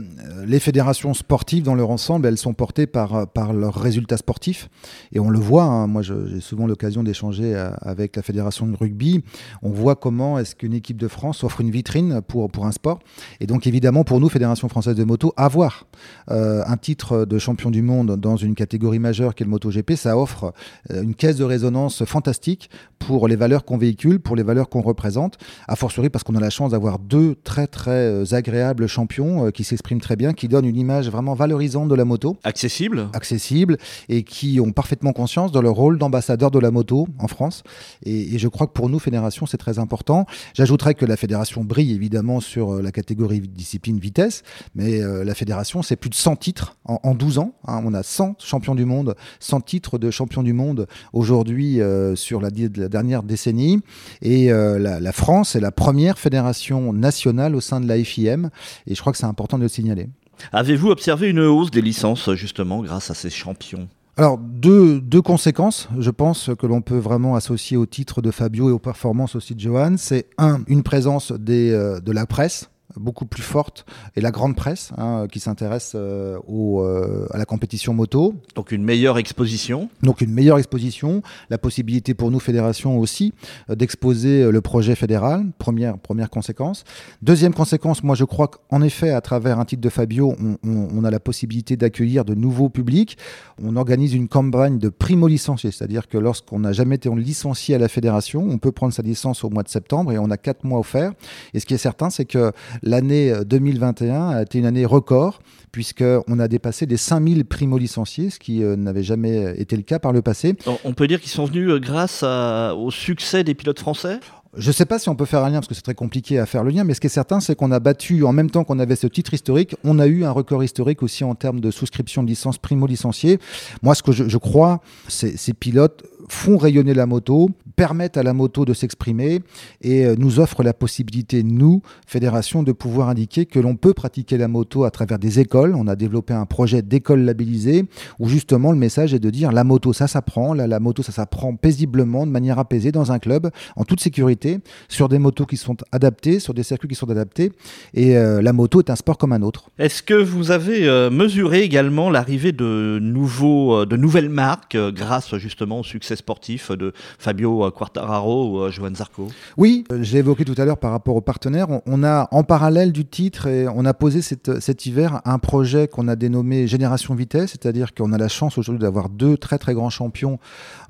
les 0.47 0.61
fédérations 0.61 1.15
sportives 1.15 1.63
dans 1.63 1.75
leur 1.75 1.91
ensemble, 1.91 2.27
elles 2.27 2.39
sont 2.39 2.55
portées 2.55 2.87
par, 2.87 3.27
par 3.29 3.53
leurs 3.53 3.75
résultats 3.75 4.17
sportifs. 4.17 4.69
Et 5.13 5.21
on 5.21 5.31
le 5.31 5.39
voit, 5.39 5.65
hein. 5.65 5.87
moi 5.87 6.03
j'ai 6.03 6.41
souvent 6.41 6.67
l'occasion 6.67 7.03
d'échanger 7.03 7.55
avec 7.81 8.17
la 8.17 8.23
fédération 8.23 8.67
de 8.67 8.77
rugby. 8.77 9.25
On 9.63 9.71
voit 9.71 9.97
comment 9.97 10.39
est-ce 10.39 10.55
qu'une 10.55 10.75
équipe 10.75 10.97
de 10.97 11.09
France 11.09 11.45
offre 11.45 11.61
une 11.61 11.71
vitrine 11.71 12.21
pour, 12.27 12.51
pour 12.51 12.67
un 12.67 12.73
sport. 12.73 13.01
Et 13.41 13.47
donc 13.47 13.67
évidemment, 13.67 14.05
pour 14.05 14.21
nous, 14.21 14.29
Fédération 14.29 14.69
française 14.69 14.97
de 14.97 15.05
moto, 15.05 15.33
avoir 15.37 15.87
euh, 16.31 16.63
un 16.67 16.77
titre 16.77 17.25
de 17.25 17.39
champion 17.39 17.71
du 17.71 17.83
monde 17.83 18.17
dans 18.17 18.37
une 18.37 18.55
catégorie 18.55 18.99
majeure 18.99 19.35
qui 19.35 19.43
est 19.43 19.47
le 19.47 19.51
MotoGP, 19.51 19.93
ça 19.95 20.17
offre 20.17 20.53
euh, 20.91 21.03
une 21.03 21.15
caisse 21.15 21.37
de 21.37 21.45
résonance 21.45 22.02
fantastique 22.05 22.71
pour 22.99 23.29
les 23.29 23.37
valeurs 23.37 23.65
qu'on 23.65 23.79
véhicule, 23.79 24.21
pour 24.21 24.37
les 24.37 24.43
valeurs 24.43 24.69
qu'on 24.69 24.81
représente. 24.81 25.39
A 25.69 25.77
fortiori 25.77 26.11
parce 26.11 26.25
qu'on 26.25 26.35
a 26.37 26.41
la 26.41 26.51
chance 26.51 26.71
d'avoir 26.71 26.99
deux 26.99 27.35
très 27.43 27.67
très 27.67 27.91
euh, 27.91 28.25
agréables 28.33 28.87
champions 28.87 29.51
qui 29.51 29.65
s'expriment 29.65 30.01
très 30.01 30.17
bien, 30.17 30.33
qui 30.33 30.49
donnent 30.49 30.67
une 30.67 30.77
image 30.77 31.09
vraiment 31.09 31.35
valorisante 31.35 31.89
de 31.89 31.95
la 31.95 32.05
moto. 32.05 32.37
Accessible. 32.45 33.09
Accessible 33.13 33.77
et 34.09 34.23
qui 34.23 34.61
ont 34.61 34.73
parfaitement 34.73 35.13
conscience 35.13 35.53
de 35.53 35.61
leur 35.61 35.75
rôle 35.75 35.99
d'ambassadeur 35.99 36.51
de 36.51 36.59
la 36.59 36.71
moto 36.71 37.09
en 37.19 37.29
France. 37.29 37.63
Et, 38.05 38.35
et, 38.35 38.39
je 38.39 38.49
crois 38.49 38.67
que 38.67 38.73
pour 38.73 38.89
nous, 38.89 38.99
Fédération, 38.99 39.47
c'est 39.47 39.59
très 39.59 39.79
important. 39.79 40.27
J'ajouterais 40.55 40.95
que 40.95 41.05
la 41.05 41.17
Fédération 41.17 41.65
brille 41.65 41.93
évidemment 41.93 42.41
sur 42.41 42.83
la 42.83 42.93
catégorie 42.93 43.41
discipline 43.41 43.99
vitesse, 43.99 44.43
mais 44.75 45.01
la 45.01 45.35
Fédération, 45.35 45.83
c'est 45.83 45.97
plus 45.97 46.11
de 46.11 46.15
100 46.15 46.37
titres 46.37 46.77
en, 46.85 47.15
12 47.15 47.39
ans. 47.39 47.55
Hein. 47.67 47.83
on 47.85 47.95
a 47.95 48.03
100 48.03 48.37
champions 48.39 48.75
du 48.75 48.85
monde, 48.85 49.15
100 49.41 49.61
titres 49.63 49.99
de 49.99 50.11
champions 50.11 50.43
du 50.43 50.53
monde 50.53 50.87
aujourd'hui 51.13 51.81
euh, 51.81 51.92
sur 52.17 52.41
la, 52.41 52.51
dernière 52.51 53.23
décennie. 53.23 53.81
Et 54.21 54.53
euh, 54.53 54.79
la, 54.79 55.13
France 55.13 55.57
est 55.57 55.61
la 55.61 55.73
première 55.73 56.19
fédération 56.19 56.93
nationale 56.93 57.55
au 57.55 57.61
sein 57.61 57.81
de 57.81 57.89
la 57.89 58.03
FIM. 58.03 58.51
Et 58.87 58.95
je 58.95 59.01
crois 59.01 59.13
que 59.13 59.19
c'est 59.19 59.27
important 59.27 59.59
de 59.59 59.63
le 59.63 59.69
signaler. 59.69 60.09
Avez-vous 60.53 60.91
observé 60.91 61.29
une 61.29 61.41
hausse 61.41 61.71
des 61.71 61.83
licences 61.83 62.33
justement 62.35 62.83
grâce 62.83 63.11
à 63.11 63.15
ces 63.15 63.31
champions? 63.31 63.89
Alors, 64.19 64.37
deux, 64.37 65.01
deux, 65.01 65.23
conséquences, 65.23 65.89
je 65.99 66.11
pense, 66.11 66.51
que 66.59 66.67
l'on 66.67 66.83
peut 66.83 66.99
vraiment 66.99 67.35
associer 67.35 67.79
au 67.79 67.87
titre 67.87 68.21
de 68.21 68.31
Fabio 68.31 68.69
et 68.69 68.73
aux 68.73 68.79
performances 68.79 69.37
aussi 69.37 69.55
de 69.55 69.61
Johan. 69.61 69.95
C'est 69.97 70.27
un, 70.37 70.61
une 70.67 70.83
présence 70.83 71.33
des, 71.33 71.71
euh, 71.71 71.99
de 71.99 72.13
la 72.13 72.27
presse 72.27 72.69
beaucoup 72.97 73.27
plus 73.27 73.43
forte 73.43 73.85
et 74.17 74.21
la 74.21 74.31
grande 74.31 74.57
presse 74.57 74.93
hein, 74.97 75.27
qui 75.31 75.41
s'intéresse 75.41 75.93
euh, 75.95 76.39
euh, 76.49 77.27
à 77.31 77.39
la 77.39 77.45
compétition 77.45 77.95
moto. 77.95 78.35
Donc 78.55 78.73
une 78.73 78.83
meilleure 78.83 79.19
exposition. 79.19 79.89
Donc 80.03 80.21
une 80.21 80.33
meilleure 80.33 80.59
exposition, 80.59 81.23
la 81.51 81.59
possibilité 81.59 82.15
pour 82.15 82.31
nous 82.31 82.41
fédérations 82.41 82.99
aussi 82.99 83.33
euh, 83.71 83.75
d'exposer 83.75 84.51
le 84.51 84.61
projet 84.61 84.95
fédéral, 84.95 85.47
première, 85.59 85.99
première 85.99 86.31
conséquence. 86.31 86.85
Deuxième 87.23 87.55
conséquence, 87.55 88.03
moi 88.03 88.15
je 88.15 88.25
crois 88.25 88.49
qu'en 88.49 88.83
effet 88.83 89.11
à 89.11 89.21
travers 89.21 89.59
un 89.59 89.65
titre 89.65 89.83
de 89.83 89.89
Fabio, 89.89 90.35
on, 90.43 90.59
on 90.65 91.05
a 91.05 91.11
la 91.11 91.21
possibilité 91.21 91.77
d'accueillir 91.77 92.25
de 92.25 92.35
nouveaux 92.35 92.69
publics. 92.69 93.19
On 93.63 93.77
organise 93.77 94.15
une 94.15 94.29
campagne 94.29 94.79
de 94.79 94.89
primo-licencié, 94.89 95.71
c'est-à-dire 95.71 96.09
que 96.09 96.19
lorsqu'on 96.19 96.61
n'a 96.61 96.73
jamais 96.73 96.97
été 96.97 97.09
licencié 97.15 97.75
à 97.75 97.79
la 97.79 97.89
fédération, 97.89 98.47
on 98.49 98.59
peut 98.59 98.73
prendre 98.73 98.93
sa 98.93 99.03
licence 99.03 99.45
au 99.45 99.51
mois 99.51 99.63
de 99.63 99.69
septembre 99.69 100.13
et 100.13 100.19
on 100.19 100.31
a 100.31 100.37
quatre 100.37 100.65
mois 100.65 100.79
offerts. 100.79 101.13
Et 101.55 101.61
ce 101.61 101.67
qui 101.67 101.75
est 101.75 101.79
certain, 101.79 102.11
c'est 102.11 102.25
que 102.25 102.53
l'année 102.83 103.33
2021 103.47 104.15
euh, 104.15 104.39
a 104.39 104.43
été 104.43 104.59
une 104.59 104.67
année 104.67 104.85
record, 104.85 105.41
puisqu'on 105.71 106.39
a 106.39 106.49
dépassé 106.49 106.87
les 106.87 106.97
5000 106.97 107.45
primo-licenciés, 107.45 108.31
ce 108.31 108.39
qui 108.39 108.63
euh, 108.63 108.77
n'avait 108.77 109.03
jamais 109.03 109.55
été 109.59 109.77
le 109.77 109.83
cas 109.83 109.99
par 109.99 110.13
le 110.13 110.23
passé. 110.23 110.57
On 110.85 110.93
peut 110.93 111.07
dire 111.07 111.21
qu'ils 111.21 111.31
sont 111.31 111.45
venus 111.45 111.71
euh, 111.71 111.79
grâce 111.79 112.23
au 112.23 112.91
succès 112.91 113.45
des 113.45 113.55
pilotes 113.55 113.81
français? 113.81 114.19
Je 114.55 114.69
ne 114.69 114.73
sais 114.73 114.85
pas 114.85 114.99
si 114.99 115.09
on 115.09 115.17
peut 115.17 115.25
faire 115.25 115.43
un 115.43 115.49
lien 115.49 115.61
parce 115.61 115.69
que 115.69 115.75
c'est 115.75 115.81
très 115.81 115.95
compliqué 115.95 116.39
à 116.39 116.45
faire 116.45 116.63
le 116.63 116.71
lien, 116.71 116.85
mais 116.85 116.93
ce 116.93 117.01
qui 117.01 117.07
est 117.07 117.11
certain, 117.11 117.41
c'est 117.41 117.55
qu'on 117.55 117.73
a 117.73 117.81
battu, 117.81 118.23
en 118.23 118.33
même 118.33 118.51
temps 118.51 118.65
qu'on 118.65 118.79
avait 118.81 118.97
ce 118.97 119.07
titre 119.07 119.33
historique, 119.33 119.77
on 119.83 119.99
a 119.99 120.07
eu 120.07 120.25
un 120.25 120.31
record 120.31 120.63
historique 120.63 121.03
aussi 121.03 121.25
en 121.25 121.35
termes 121.35 121.61
de 121.61 121.71
souscription 121.71 122.23
de 122.23 122.29
licence 122.29 122.59
primo-licenciés. 122.59 123.39
Moi, 123.81 123.95
ce 123.95 124.03
que 124.03 124.13
je, 124.13 124.37
crois, 124.37 124.83
c'est 125.09 125.39
ces 125.39 125.55
pilotes 125.55 126.05
font 126.29 126.59
rayonner 126.59 126.93
la 126.93 127.07
moto, 127.07 127.51
permettent 127.83 128.17
à 128.17 128.23
la 128.23 128.33
moto 128.33 128.65
de 128.65 128.75
s'exprimer 128.75 129.41
et 129.81 130.07
euh, 130.07 130.15
nous 130.17 130.39
offrent 130.39 130.63
la 130.63 130.73
possibilité, 130.73 131.43
nous, 131.43 131.83
fédération, 132.07 132.63
de 132.63 132.71
pouvoir 132.71 133.09
indiquer 133.09 133.45
que 133.45 133.59
l'on 133.59 133.75
peut 133.75 133.93
pratiquer 133.93 134.39
la 134.39 134.47
moto 134.47 134.85
à 134.85 134.93
travers 134.93 135.19
des 135.19 135.41
écoles. 135.41 135.75
On 135.75 135.89
a 135.89 135.97
développé 135.97 136.33
un 136.33 136.47
projet 136.47 136.83
d'école 136.83 137.23
labellisée 137.23 137.87
où 138.21 138.29
justement 138.29 138.71
le 138.71 138.79
message 138.79 139.15
est 139.15 139.19
de 139.19 139.31
dire 139.31 139.51
la 139.51 139.65
moto, 139.65 139.93
ça 139.93 140.07
s'apprend, 140.07 140.55
la, 140.55 140.79
moto, 140.79 141.03
ça 141.03 141.11
s'apprend 141.11 141.57
paisiblement, 141.57 142.25
de 142.25 142.31
manière 142.31 142.61
apaisée, 142.61 142.93
dans 142.93 143.11
un 143.11 143.19
club, 143.19 143.51
en 143.75 143.83
toute 143.83 143.99
sécurité, 143.99 144.61
sur 144.89 145.09
des 145.09 145.19
motos 145.19 145.47
qui 145.47 145.57
sont 145.57 145.77
adaptées, 145.91 146.39
sur 146.39 146.55
des 146.55 146.63
circuits 146.63 146.89
qui 146.89 146.95
sont 146.95 147.11
adaptés. 147.11 147.51
Et 147.95 148.17
euh, 148.17 148.41
la 148.43 148.53
moto 148.53 148.79
est 148.79 148.91
un 148.91 148.97
sport 148.97 149.19
comme 149.19 149.33
un 149.33 149.43
autre. 149.43 149.71
Est-ce 149.81 150.05
que 150.05 150.15
vous 150.15 150.53
avez 150.53 150.87
euh, 150.87 151.11
mesuré 151.11 151.63
également 151.63 152.11
l'arrivée 152.11 152.53
de, 152.53 153.01
de 153.01 153.97
nouvelles 153.97 154.31
marques 154.31 154.77
grâce 154.77 155.35
justement 155.35 155.81
au 155.81 155.85
succès 155.85 156.15
sportif 156.15 156.71
de 156.71 156.93
Fabio 157.19 157.72
Quartararo 157.73 158.67
ou 158.67 158.71
Johan 158.71 158.95
Zarco 158.95 159.29
Oui, 159.57 159.85
j'ai 160.01 160.19
évoqué 160.19 160.45
tout 160.45 160.55
à 160.59 160.65
l'heure 160.65 160.79
par 160.79 160.91
rapport 160.91 161.17
aux 161.17 161.21
partenaires. 161.21 161.69
On, 161.87 162.05
a 162.05 162.29
en 162.31 162.43
parallèle 162.45 162.93
du 162.93 163.05
titre 163.05 163.47
et 163.47 163.67
on 163.69 163.85
a 163.85 163.95
posé 163.95 164.23
cet 164.23 164.87
hiver 164.87 165.21
un 165.25 165.39
projet 165.39 165.89
qu'on 165.89 166.09
a 166.09 166.17
dénommé 166.17 166.67
Génération 166.67 167.15
Vitesse, 167.15 167.51
c'est-à-dire 167.51 167.95
qu'on 167.95 168.13
a 168.13 168.19
la 168.19 168.29
chance 168.29 168.59
aujourd'hui 168.59 168.83
d'avoir 168.83 169.09
deux 169.09 169.37
très 169.37 169.59
très 169.59 169.75
grands 169.75 169.91
champions 169.91 170.39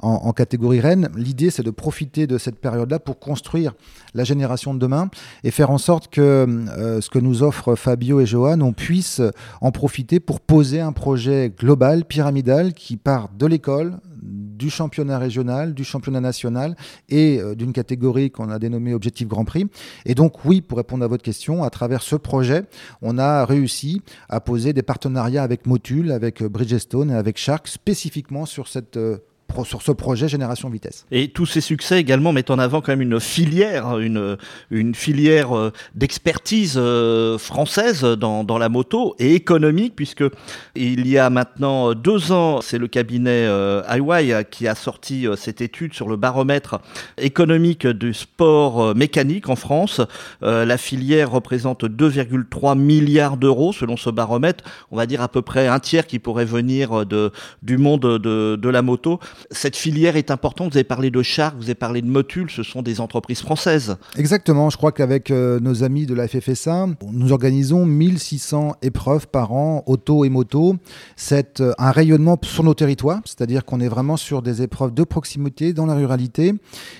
en, 0.01 0.33
catégorie 0.33 0.81
Rennes. 0.81 1.09
L'idée, 1.17 1.51
c'est 1.51 1.63
de 1.63 1.71
profiter 1.71 2.27
de 2.27 2.39
cette 2.39 2.59
période-là 2.59 2.99
pour 2.99 3.19
construire 3.19 3.73
la 4.15 4.25
génération 4.25 4.75
de 4.75 4.79
demain 4.79 5.11
et 5.45 5.51
faire 5.51 5.71
en 5.71 5.79
sorte 5.79 6.09
que 6.09 6.21
euh, 6.21 7.01
ce 7.01 7.11
que 7.11 7.19
nous 7.19 7.43
offrent 7.43 7.75
Fabio 7.75 8.21
et 8.21 8.27
Johan, 8.27 8.61
on 8.61 8.73
puisse 8.73 9.21
en 9.61 9.71
profiter 9.71 10.21
pour 10.21 10.41
poser 10.41 10.81
un 10.81 10.93
projet 10.93 11.53
global, 11.57 12.05
pyramidal, 12.05 12.73
qui 12.75 12.97
part 12.97 13.29
de 13.37 13.47
l'école, 13.47 13.99
du 14.23 14.71
championnat 14.71 15.19
régional, 15.19 15.75
du 15.75 15.85
championnat 15.85 16.21
national 16.21 16.72
et 17.09 17.41
euh, 17.41 17.55
d'une 17.55 17.73
catégorie 17.73 18.31
qu'on 18.31 18.51
a 18.51 18.59
dénommée 18.59 18.95
Objectif 18.95 19.29
Grand 19.29 19.45
Prix. 19.45 19.67
Et 20.07 20.15
donc 20.15 20.45
oui, 20.45 20.61
pour 20.61 20.79
répondre 20.79 21.05
à 21.05 21.09
votre 21.09 21.23
question, 21.23 21.63
à 21.65 21.71
travers 21.71 22.03
ce 22.03 22.17
projet, 22.17 22.65
on 23.01 23.19
a 23.19 23.45
réussi 23.45 24.03
à 24.29 24.41
poser 24.41 24.73
des 24.73 24.83
partenariats 24.83 25.43
avec 25.43 25.67
Motul, 25.67 26.13
avec 26.13 26.43
Bridgestone 26.43 27.11
et 27.11 27.15
avec 27.15 27.39
Shark 27.39 27.69
spécifiquement 27.69 28.47
sur 28.47 28.69
cette 28.69 28.99
euh, 29.61 29.65
sur 29.65 29.83
ce 29.83 29.93
projet 29.93 30.29
Génération 30.29 30.69
Vitesse. 30.69 31.07
Et 31.11 31.29
tous 31.29 31.47
ces 31.47 31.61
succès 31.61 31.99
également 31.99 32.33
mettent 32.33 32.51
en 32.51 32.59
avant 32.59 32.81
quand 32.81 32.93
même 32.93 33.03
une 33.03 33.21
filière, 33.21 33.99
une, 33.99 34.37
une 34.71 34.95
filière 34.95 35.57
euh, 35.57 35.73
d'expertise 35.95 36.75
euh, 36.77 37.39
française 37.39 38.03
dans, 38.03 38.45
dans, 38.45 38.59
la 38.59 38.69
moto 38.69 39.15
et 39.19 39.35
économique, 39.35 39.95
puisque 39.97 40.25
il 40.75 41.07
y 41.09 41.19
a 41.19 41.31
maintenant 41.31 41.95
deux 41.95 42.33
ans, 42.33 42.61
c'est 42.61 42.79
le 42.79 42.89
cabinet 42.89 43.47
euh, 43.47 44.43
qui 44.51 44.69
a 44.69 44.75
sorti 44.75 45.27
euh, 45.27 45.37
cette 45.37 45.61
étude 45.61 45.95
sur 45.95 46.09
le 46.09 46.17
baromètre 46.17 46.81
économique 47.19 47.87
du 47.87 48.15
sport 48.15 48.95
mécanique 48.95 49.49
en 49.49 49.57
France. 49.57 50.01
la 50.41 50.77
filière 50.77 51.31
représente 51.31 51.85
2,3 51.85 52.79
milliards 52.79 53.37
d'euros 53.37 53.73
selon 53.73 53.97
ce 53.97 54.11
baromètre. 54.11 54.65
On 54.91 54.97
va 54.97 55.07
dire 55.07 55.23
à 55.23 55.29
peu 55.29 55.43
près 55.43 55.69
un 55.69 55.79
tiers 55.79 56.07
qui 56.07 56.19
pourrait 56.19 56.45
venir 56.45 57.07
de, 57.07 57.33
du 57.63 57.79
monde 57.79 58.19
de, 58.19 58.57
de 58.57 58.69
la 58.69 58.83
moto 58.83 59.21
cette 59.51 59.77
filière 59.77 60.17
est 60.17 60.31
importante. 60.31 60.73
Vous 60.73 60.77
avez 60.77 60.85
parlé 60.85 61.11
de 61.11 61.23
Shark, 61.23 61.57
vous 61.57 61.65
avez 61.65 61.75
parlé 61.75 62.03
de 62.03 62.07
Motul, 62.07 62.51
ce 62.51 62.63
sont 62.63 62.83
des 62.83 63.01
entreprises 63.01 63.41
françaises. 63.41 63.97
Exactement. 64.17 64.71
Je 64.71 64.77
crois 64.77 64.93
qu'avec 64.93 65.31
euh, 65.31 65.61
nos 65.61 65.85
amis 65.85 66.07
de 66.07 66.15
la 66.15 66.29
FFSA, 66.29 66.87
nous 67.11 67.33
organisons 67.33 67.85
1600 67.87 68.77
épreuves 68.83 69.27
par 69.29 69.53
an, 69.53 69.83
auto 69.87 70.25
et 70.25 70.29
moto. 70.29 70.77
C'est 71.17 71.61
euh, 71.61 71.73
un 71.79 71.91
rayonnement 71.91 72.39
sur 72.43 72.65
nos 72.65 72.75
territoires, 72.75 73.21
c'est-à-dire 73.25 73.65
qu'on 73.65 73.81
est 73.81 73.89
vraiment 73.89 74.17
sur 74.17 74.43
des 74.43 74.63
épreuves 74.63 74.95
de 74.95 75.05
proximité 75.05 75.73
dans 75.73 75.87
la 75.87 75.95
ruralité. 75.95 76.55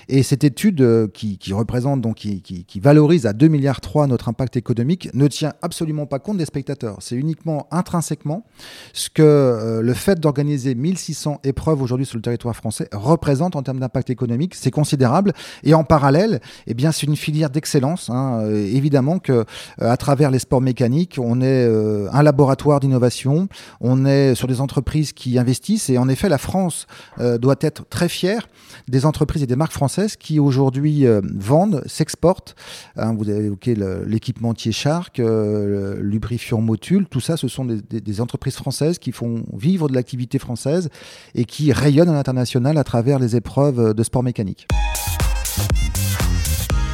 Et 0.09 0.23
cette 0.23 0.43
étude 0.43 0.81
euh, 0.81 1.07
qui, 1.07 1.37
représente, 1.53 2.01
donc 2.01 2.17
qui, 2.17 2.41
qui, 2.41 2.79
valorise 2.79 3.25
à 3.25 3.33
2,3 3.33 3.49
milliards 3.49 3.79
notre 4.07 4.29
impact 4.29 4.57
économique, 4.57 5.09
ne 5.13 5.27
tient 5.27 5.53
absolument 5.61 6.05
pas 6.05 6.19
compte 6.19 6.37
des 6.37 6.45
spectateurs. 6.45 6.97
C'est 6.99 7.15
uniquement 7.15 7.67
intrinsèquement 7.71 8.45
ce 8.93 9.09
que 9.09 9.79
le 9.81 9.93
fait 9.93 10.19
d'organiser 10.19 10.75
1600 10.75 11.41
épreuves 11.43 11.81
aujourd'hui 11.81 12.05
sur 12.05 12.17
le 12.17 12.21
territoire 12.21 12.32
territoire 12.33 12.55
français 12.55 12.89
représente 12.91 13.55
en 13.55 13.61
termes 13.61 13.79
d'impact 13.79 14.09
économique. 14.09 14.55
C'est 14.55 14.71
considérable. 14.71 15.33
Et 15.63 15.73
en 15.73 15.83
parallèle, 15.83 16.41
eh 16.65 16.73
bien, 16.73 16.91
c'est 16.91 17.05
une 17.05 17.15
filière 17.15 17.49
d'excellence. 17.49 18.09
Hein. 18.09 18.39
Euh, 18.41 18.65
évidemment 18.65 19.19
que 19.19 19.31
euh, 19.33 19.43
à 19.77 19.97
travers 19.97 20.31
les 20.31 20.39
sports 20.39 20.61
mécaniques, 20.61 21.19
on 21.21 21.41
est 21.41 21.67
euh, 21.67 22.07
un 22.11 22.23
laboratoire 22.23 22.79
d'innovation. 22.79 23.47
On 23.81 24.05
est 24.05 24.33
sur 24.33 24.47
des 24.47 24.61
entreprises 24.61 25.13
qui 25.13 25.37
investissent. 25.37 25.89
Et 25.89 25.97
en 25.97 26.09
effet, 26.09 26.29
la 26.29 26.37
France 26.37 26.87
doit 27.19 27.55
être 27.61 27.87
très 27.89 28.09
fière 28.09 28.47
des 28.87 29.05
entreprises 29.05 29.43
et 29.43 29.47
des 29.47 29.55
marques 29.55 29.73
françaises 29.73 30.15
qui 30.15 30.39
aujourd'hui 30.39 31.05
vendent, 31.35 31.83
s'exportent. 31.85 32.55
Hein, 32.95 33.13
vous 33.13 33.29
avez 33.29 33.45
évoqué 33.45 33.75
l'équipementier 34.05 34.71
Shark, 34.71 35.19
Lubrifiant 35.19 36.61
Motul. 36.61 37.05
Tout 37.07 37.19
ça, 37.19 37.37
ce 37.37 37.47
sont 37.47 37.65
des, 37.65 37.81
des 38.01 38.21
entreprises 38.21 38.55
françaises 38.55 38.97
qui 38.97 39.11
font 39.11 39.43
vivre 39.53 39.87
de 39.87 39.93
l'activité 39.93 40.39
française 40.39 40.89
et 41.35 41.45
qui 41.45 41.71
rayonnent 41.71 42.09
à 42.09 42.13
international 42.23 42.77
à 42.77 42.85
travers 42.85 43.19
les 43.19 43.35
épreuves 43.35 43.93
de 43.93 44.03
sport 44.03 44.23
mécanique. 44.23 44.65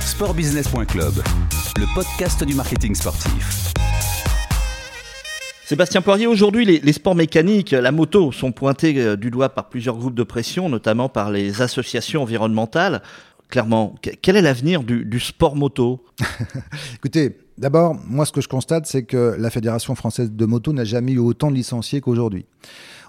Sportbusiness.club, 0.01 1.13
le 1.77 1.93
podcast 1.93 2.43
du 2.43 2.55
marketing 2.55 2.95
sportif. 2.95 3.73
Sébastien 5.65 6.01
Poirier, 6.01 6.25
aujourd'hui, 6.25 6.65
les, 6.65 6.93
sports 6.93 7.13
mécaniques, 7.13 7.71
la 7.71 7.91
moto, 7.91 8.31
sont 8.31 8.51
pointés 8.51 8.97
euh, 8.97 9.15
du 9.15 9.29
doigt 9.29 9.49
par 9.49 9.69
plusieurs 9.69 9.97
groupes 9.97 10.15
de 10.15 10.23
pression, 10.23 10.67
notamment 10.67 11.09
par 11.09 11.29
les 11.29 11.61
associations 11.61 12.23
environnementales. 12.23 13.03
Clairement, 13.49 13.93
quel 14.23 14.35
est 14.35 14.41
l'avenir 14.41 14.81
du, 14.81 15.05
du 15.05 15.19
sport 15.19 15.55
moto? 15.55 16.03
Écoutez, 16.95 17.37
D'abord, 17.59 17.97
moi, 18.07 18.25
ce 18.25 18.31
que 18.31 18.39
je 18.39 18.47
constate, 18.47 18.85
c'est 18.85 19.03
que 19.03 19.35
la 19.37 19.49
Fédération 19.49 19.93
française 19.93 20.31
de 20.31 20.45
moto 20.45 20.71
n'a 20.71 20.85
jamais 20.85 21.11
eu 21.11 21.17
autant 21.17 21.51
de 21.51 21.55
licenciés 21.55 21.99
qu'aujourd'hui. 21.99 22.45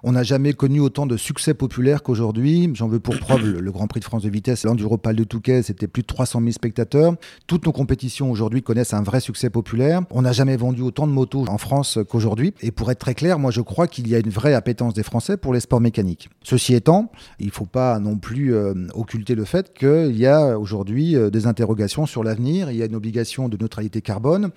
On 0.03 0.13
n'a 0.13 0.23
jamais 0.23 0.53
connu 0.53 0.81
autant 0.81 1.07
de 1.07 1.17
succès 1.17 1.55
populaire 1.55 2.03
qu'aujourd'hui. 2.03 2.71
J'en 2.75 2.89
veux 2.89 3.01
pour 3.01 3.19
preuve 3.19 3.59
le, 3.59 3.71
Grand 3.71 3.87
Prix 3.87 4.01
de 4.01 4.05
France 4.05 4.23
de 4.23 4.31
vitesse, 4.31 4.65
l'Enduropal 4.65 5.15
de 5.15 5.25
Touquet, 5.25 5.63
c'était 5.63 5.87
plus 5.87 6.03
de 6.03 6.07
300 6.07 6.41
000 6.41 6.53
spectateurs. 6.53 7.15
Toutes 7.47 7.67
nos 7.67 7.73
compétitions 7.73 8.31
aujourd'hui 8.31 8.63
connaissent 8.63 8.95
un 8.95 9.03
vrai 9.03 9.21
succès 9.21 9.51
populaire. 9.51 10.03
On 10.11 10.23
n'a 10.23 10.33
jamais 10.33 10.57
vendu 10.57 10.83
autant 10.83 11.07
de 11.07 11.13
motos 11.13 11.45
en 11.49 11.59
France 11.59 11.99
qu'aujourd'hui. 12.09 12.55
Et 12.63 12.71
pour 12.71 12.91
être 12.91 12.99
très 12.99 13.15
clair, 13.15 13.39
moi 13.39 13.51
je 13.51 13.61
crois 13.61 13.87
qu'il 13.87 14.09
y 14.09 14.15
a 14.15 14.19
une 14.19 14.31
vraie 14.31 14.55
appétence 14.55 14.95
des 14.95 15.03
Français 15.03 15.37
pour 15.37 15.53
les 15.53 15.61
sports 15.61 15.81
mécaniques. 15.81 16.31
Ceci 16.43 16.75
étant, 16.75 17.13
il 17.39 17.47
ne 17.47 17.53
faut 17.53 17.67
pas 17.67 17.99
non 17.99 18.17
plus 18.17 18.55
euh, 18.55 18.75
occulter 18.95 19.35
le 19.35 19.45
fait 19.45 19.73
qu'il 19.73 20.17
y 20.17 20.27
a 20.27 20.59
aujourd'hui 20.59 21.17
euh, 21.17 21.31
des 21.31 21.47
interrogations 21.47 22.07
sur 22.07 22.25
l'avenir. 22.25 22.71
Il 22.71 22.77
y 22.77 22.83
a 22.83 22.87
une 22.87 22.95
obligation 22.95 23.49
de 23.49 23.57
neutralité 23.57 24.01
carbone. 24.01 24.51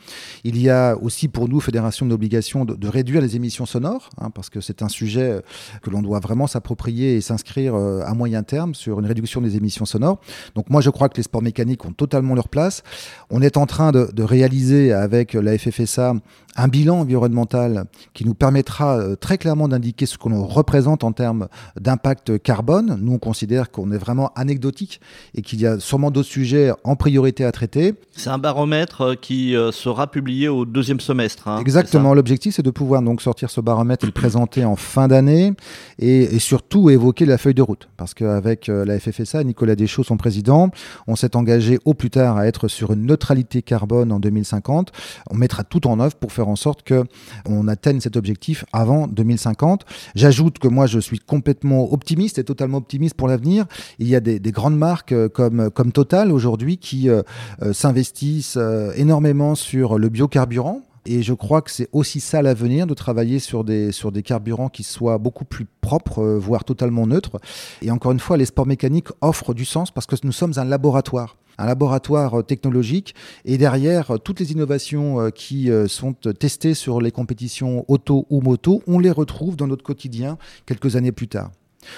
Il 0.43 0.59
y 0.59 0.69
a 0.69 0.95
aussi 0.97 1.27
pour 1.27 1.50
nous, 1.50 1.59
Fédération, 1.59 2.05
une 2.05 2.13
obligation 2.13 2.65
de, 2.65 2.88
réduire 2.88 3.21
les 3.21 3.35
émissions 3.35 3.65
sonores, 3.65 4.09
hein, 4.19 4.29
parce 4.29 4.50
que 4.50 4.62
c'est 4.62 4.81
un 4.81 4.89
sujet 4.89 5.32
euh, 5.33 5.41
que 5.81 5.89
l'on 5.89 6.01
doit 6.01 6.19
vraiment 6.19 6.47
s'approprier 6.47 7.15
et 7.15 7.21
s'inscrire 7.21 7.75
euh, 7.75 8.01
à 8.05 8.13
moyen 8.13 8.43
terme 8.43 8.75
sur 8.75 8.99
une 8.99 9.05
réduction 9.05 9.41
des 9.41 9.55
émissions 9.55 9.85
sonores. 9.85 10.19
Donc 10.55 10.69
moi, 10.69 10.81
je 10.81 10.89
crois 10.89 11.09
que 11.09 11.17
les 11.17 11.23
sports 11.23 11.41
mécaniques 11.41 11.85
ont 11.85 11.93
totalement 11.93 12.35
leur 12.35 12.49
place. 12.49 12.83
On 13.29 13.41
est 13.41 13.57
en 13.57 13.65
train 13.65 13.91
de, 13.91 14.09
de 14.13 14.23
réaliser 14.23 14.93
avec 14.93 15.33
la 15.33 15.57
FFSA 15.57 16.15
un 16.55 16.67
bilan 16.67 16.99
environnemental 16.99 17.85
qui 18.13 18.25
nous 18.25 18.35
permettra 18.35 18.97
euh, 18.97 19.15
très 19.15 19.37
clairement 19.39 19.67
d'indiquer 19.67 20.05
ce 20.05 20.17
que 20.17 20.29
l'on 20.29 20.45
représente 20.45 21.03
en 21.03 21.11
termes 21.11 21.47
d'impact 21.79 22.41
carbone. 22.41 22.97
Nous, 23.01 23.13
on 23.13 23.17
considère 23.17 23.71
qu'on 23.71 23.91
est 23.91 23.97
vraiment 23.97 24.31
anecdotique 24.35 25.01
et 25.33 25.41
qu'il 25.41 25.59
y 25.61 25.65
a 25.65 25.79
sûrement 25.79 26.11
d'autres 26.11 26.29
sujets 26.29 26.71
en 26.83 26.95
priorité 26.95 27.43
à 27.43 27.51
traiter. 27.51 27.95
C'est 28.11 28.29
un 28.29 28.37
baromètre 28.37 29.19
qui 29.19 29.55
sera 29.71 30.09
publié 30.11 30.47
au 30.47 30.65
deuxième 30.65 30.99
semestre. 30.99 31.47
Hein, 31.47 31.59
Exactement. 31.59 32.13
L'objectif, 32.13 32.55
c'est 32.55 32.61
de 32.61 32.71
pouvoir 32.71 33.01
donc 33.01 33.21
sortir 33.21 33.49
ce 33.49 33.61
baromètre 33.61 34.05
et 34.05 34.07
le 34.07 34.13
présenter 34.13 34.65
en 34.65 34.75
fin 34.75 35.07
d'année 35.07 35.23
et, 35.27 36.39
surtout 36.39 36.89
évoquer 36.89 37.25
la 37.25 37.38
feuille 37.38 37.53
de 37.53 37.62
route. 37.62 37.89
Parce 37.98 38.13
qu'avec 38.13 38.68
la 38.68 39.00
FFSA, 39.00 39.44
Nicolas 39.44 39.75
Deschaux, 39.75 40.03
son 40.03 40.18
président, 40.18 40.70
on 41.08 41.15
s'est 41.15 41.36
engagé 41.36 41.80
au 41.86 41.94
plus 41.94 42.10
tard 42.10 42.38
à 42.38 42.48
être 42.48 42.68
sur 42.68 42.92
une 42.92 43.06
neutralité 43.06 43.62
carbone 43.62 44.12
en 44.12 44.20
2050. 44.20 44.92
On 45.30 45.36
mettra 45.36 45.63
tout 45.63 45.88
en 45.88 46.00
œuvre 46.00 46.15
pour 46.15 46.32
faire 46.32 46.48
en 46.48 46.56
sorte 46.56 46.84
que 46.84 47.03
on 47.46 47.68
atteigne 47.68 48.00
cet 48.00 48.18
objectif 48.18 48.65
avant 48.74 49.08
2050. 49.08 49.86
J'ajoute 50.15 50.60
que 50.60 50.68
moi, 50.68 50.88
je 50.88 51.00
suis 51.00 51.20
complètement 51.20 51.92
optimiste 51.94 52.39
et 52.39 52.44
totalement 52.44 52.77
optimiste 52.77 53.15
pour 53.15 53.27
l'avenir. 53.27 53.65
Il 54.00 54.08
y 54.08 54.15
a 54.15 54.20
des, 54.20 54.39
grandes 54.51 54.77
marques 54.77 55.12
euh, 55.12 55.30
comme, 55.30 55.92
Total 55.94 56.32
aujourd'hui 56.32 56.77
qui 56.77 57.10
euh, 57.10 57.22
euh, 57.62 57.74
s'investissent 57.74 58.58
énormément 58.96 59.56
sur 59.56 60.00
le 60.00 60.10
biocarburant. 60.10 60.82
Et 61.05 61.22
je 61.22 61.33
crois 61.33 61.62
que 61.62 61.72
c'est 61.72 61.89
aussi 61.91 62.19
ça 62.19 62.41
l'avenir, 62.41 62.88
de 62.88 62.93
travailler 62.93 63.39
sur 63.39 63.63
des, 63.63 63.91
sur 63.91 64.12
des 64.12 64.24
carburants 64.24 64.69
qui 64.69 64.83
soient 64.83 65.17
beaucoup 65.17 65.45
plus 65.45 65.65
propres, 65.81 66.24
voire 66.24 66.63
totalement 66.63 67.05
neutres. 67.07 67.39
Et 67.81 67.91
encore 67.91 68.12
une 68.12 68.19
fois, 68.19 68.38
les 68.38 68.45
sports 68.45 68.67
mécaniques 68.67 69.10
offrent 69.22 69.53
du 69.53 69.65
sens 69.65 69.91
parce 69.91 70.05
que 70.05 70.15
nous 70.24 70.31
sommes 70.31 70.53
un 70.57 70.65
laboratoire 70.65 71.38
un 71.57 71.65
laboratoire 71.65 72.39
euh, 72.39 72.43
technologique 72.43 73.15
et 73.45 73.57
derrière 73.57 74.12
euh, 74.12 74.17
toutes 74.17 74.39
les 74.39 74.51
innovations 74.51 75.19
euh, 75.19 75.29
qui 75.29 75.69
sont 75.88 76.13
testées 76.13 76.74
sur 76.74 77.01
les 77.01 77.12
compétitions 77.12 77.86
auto 77.88 78.25
ou 78.29 78.41
moto, 78.41 78.81
on 78.88 79.00
les 79.00 79.12
retrouve 79.12 79.55
dans 79.55 79.67
notre 79.67 79.83
quotidien 79.83 80.38
quelques 80.65 80.95
années 80.95 81.12
plus 81.12 81.27
tard. 81.27 81.51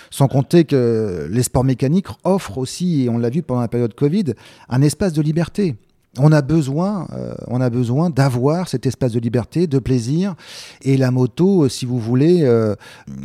Sans 0.10 0.28
compter 0.28 0.66
que 0.66 1.28
les 1.30 1.44
sports 1.44 1.64
mécaniques 1.64 2.08
offrent 2.24 2.58
aussi, 2.58 3.04
et 3.04 3.10
on 3.10 3.18
l'a 3.18 3.30
vu 3.30 3.44
pendant 3.44 3.62
la 3.62 3.68
période 3.68 3.94
Covid, 3.94 4.34
un 4.70 4.82
espace 4.82 5.14
de 5.14 5.22
liberté 5.22 5.76
on 6.18 6.32
a 6.32 6.42
besoin, 6.42 7.08
euh, 7.14 7.34
on 7.48 7.62
a 7.62 7.70
besoin 7.70 8.10
d'avoir 8.10 8.68
cet 8.68 8.86
espace 8.86 9.12
de 9.12 9.20
liberté, 9.20 9.68
de 9.68 9.80
plaisir. 9.80 10.36
Et 10.82 10.98
la 10.98 11.12
moto, 11.12 11.64
euh, 11.64 11.70
si 11.70 11.86
vous 11.86 12.00
voulez, 12.00 12.44
euh, 12.44 12.76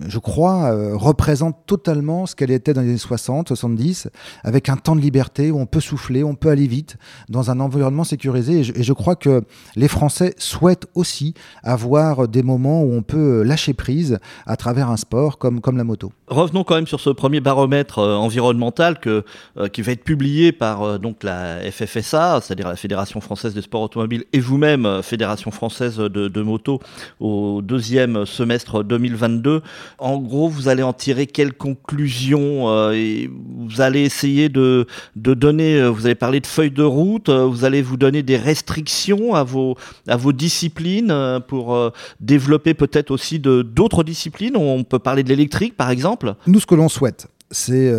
je 0.06 0.18
crois, 0.18 0.72
représente 0.94 1.66
totalement 1.66 2.26
ce 2.26 2.34
qu'elle 2.34 2.50
était 2.50 2.72
dans 2.72 2.82
les 2.82 2.88
années 2.88 2.98
60, 2.98 3.48
70, 3.48 4.08
avec 4.44 4.68
un 4.68 4.76
temps 4.76 4.96
de 4.96 5.00
liberté 5.00 5.50
où 5.50 5.58
on 5.58 5.66
peut 5.66 5.80
souffler, 5.80 6.24
on 6.24 6.34
peut 6.34 6.50
aller 6.50 6.66
vite, 6.66 6.96
dans 7.28 7.50
un 7.50 7.60
environnement 7.60 8.04
sécurisé. 8.04 8.60
Et 8.60 8.82
je, 8.82 8.92
crois 8.92 9.16
que 9.16 9.42
les 9.76 9.88
Français 9.88 10.34
souhaitent 10.38 10.86
aussi 10.94 11.34
avoir 11.62 12.28
des 12.28 12.42
moments 12.42 12.82
où 12.82 12.92
on 12.92 13.02
peut 13.02 13.42
lâcher 13.42 13.72
prise 13.72 14.18
à 14.46 14.56
travers 14.56 14.90
un 14.90 14.96
sport 14.96 15.38
comme, 15.38 15.60
comme 15.60 15.76
la 15.76 15.84
moto. 15.84 16.12
Revenons 16.28 16.64
quand 16.64 16.74
même 16.74 16.86
sur 16.86 17.00
ce 17.00 17.10
premier 17.10 17.40
baromètre 17.40 17.98
environnemental 17.98 18.98
que, 19.00 19.24
qui 19.72 19.82
va 19.82 19.92
être 19.92 20.04
publié 20.04 20.52
par 20.52 20.98
donc 20.98 21.22
la 21.22 21.58
FFSA, 21.70 22.40
c'est-à-dire 22.42 22.68
la 22.68 22.76
Fédération 22.80 23.20
française 23.20 23.52
des 23.54 23.60
sports 23.60 23.82
automobiles 23.82 24.24
et 24.32 24.40
vous-même, 24.40 24.86
euh, 24.86 25.02
Fédération 25.02 25.50
française 25.50 25.98
de, 25.98 26.42
moto, 26.42 26.80
au 27.20 27.60
deuxième 27.62 28.24
semestre 28.24 28.82
2022. 28.82 29.60
En 29.98 30.18
gros, 30.18 30.48
vous 30.48 30.68
allez 30.68 30.82
en 30.82 30.94
tirer 30.94 31.26
quelles 31.26 31.52
conclusions 31.52 32.70
euh, 32.70 33.26
Vous 33.58 33.82
allez 33.82 34.00
essayer 34.00 34.48
de, 34.48 34.86
de 35.14 35.34
donner, 35.34 35.76
euh, 35.76 35.88
vous 35.88 36.06
avez 36.06 36.14
parlé 36.14 36.40
de 36.40 36.46
feuilles 36.46 36.70
de 36.70 36.82
route, 36.82 37.28
vous 37.28 37.64
allez 37.64 37.82
vous 37.82 37.98
donner 37.98 38.22
des 38.22 38.38
restrictions 38.38 39.34
à 39.34 39.44
vos, 39.44 39.76
à 40.08 40.16
vos 40.16 40.32
disciplines 40.32 41.40
pour 41.48 41.92
développer 42.20 42.72
peut-être 42.72 43.10
aussi 43.10 43.38
d'autres 43.38 44.04
disciplines. 44.04 44.56
On 44.56 44.84
peut 44.84 44.98
parler 44.98 45.22
de 45.22 45.28
l'électrique, 45.28 45.76
par 45.76 45.90
exemple. 45.90 46.34
Nous, 46.46 46.60
ce 46.60 46.66
que 46.66 46.74
l'on 46.74 46.88
souhaite, 46.88 47.28
c'est 47.50 47.92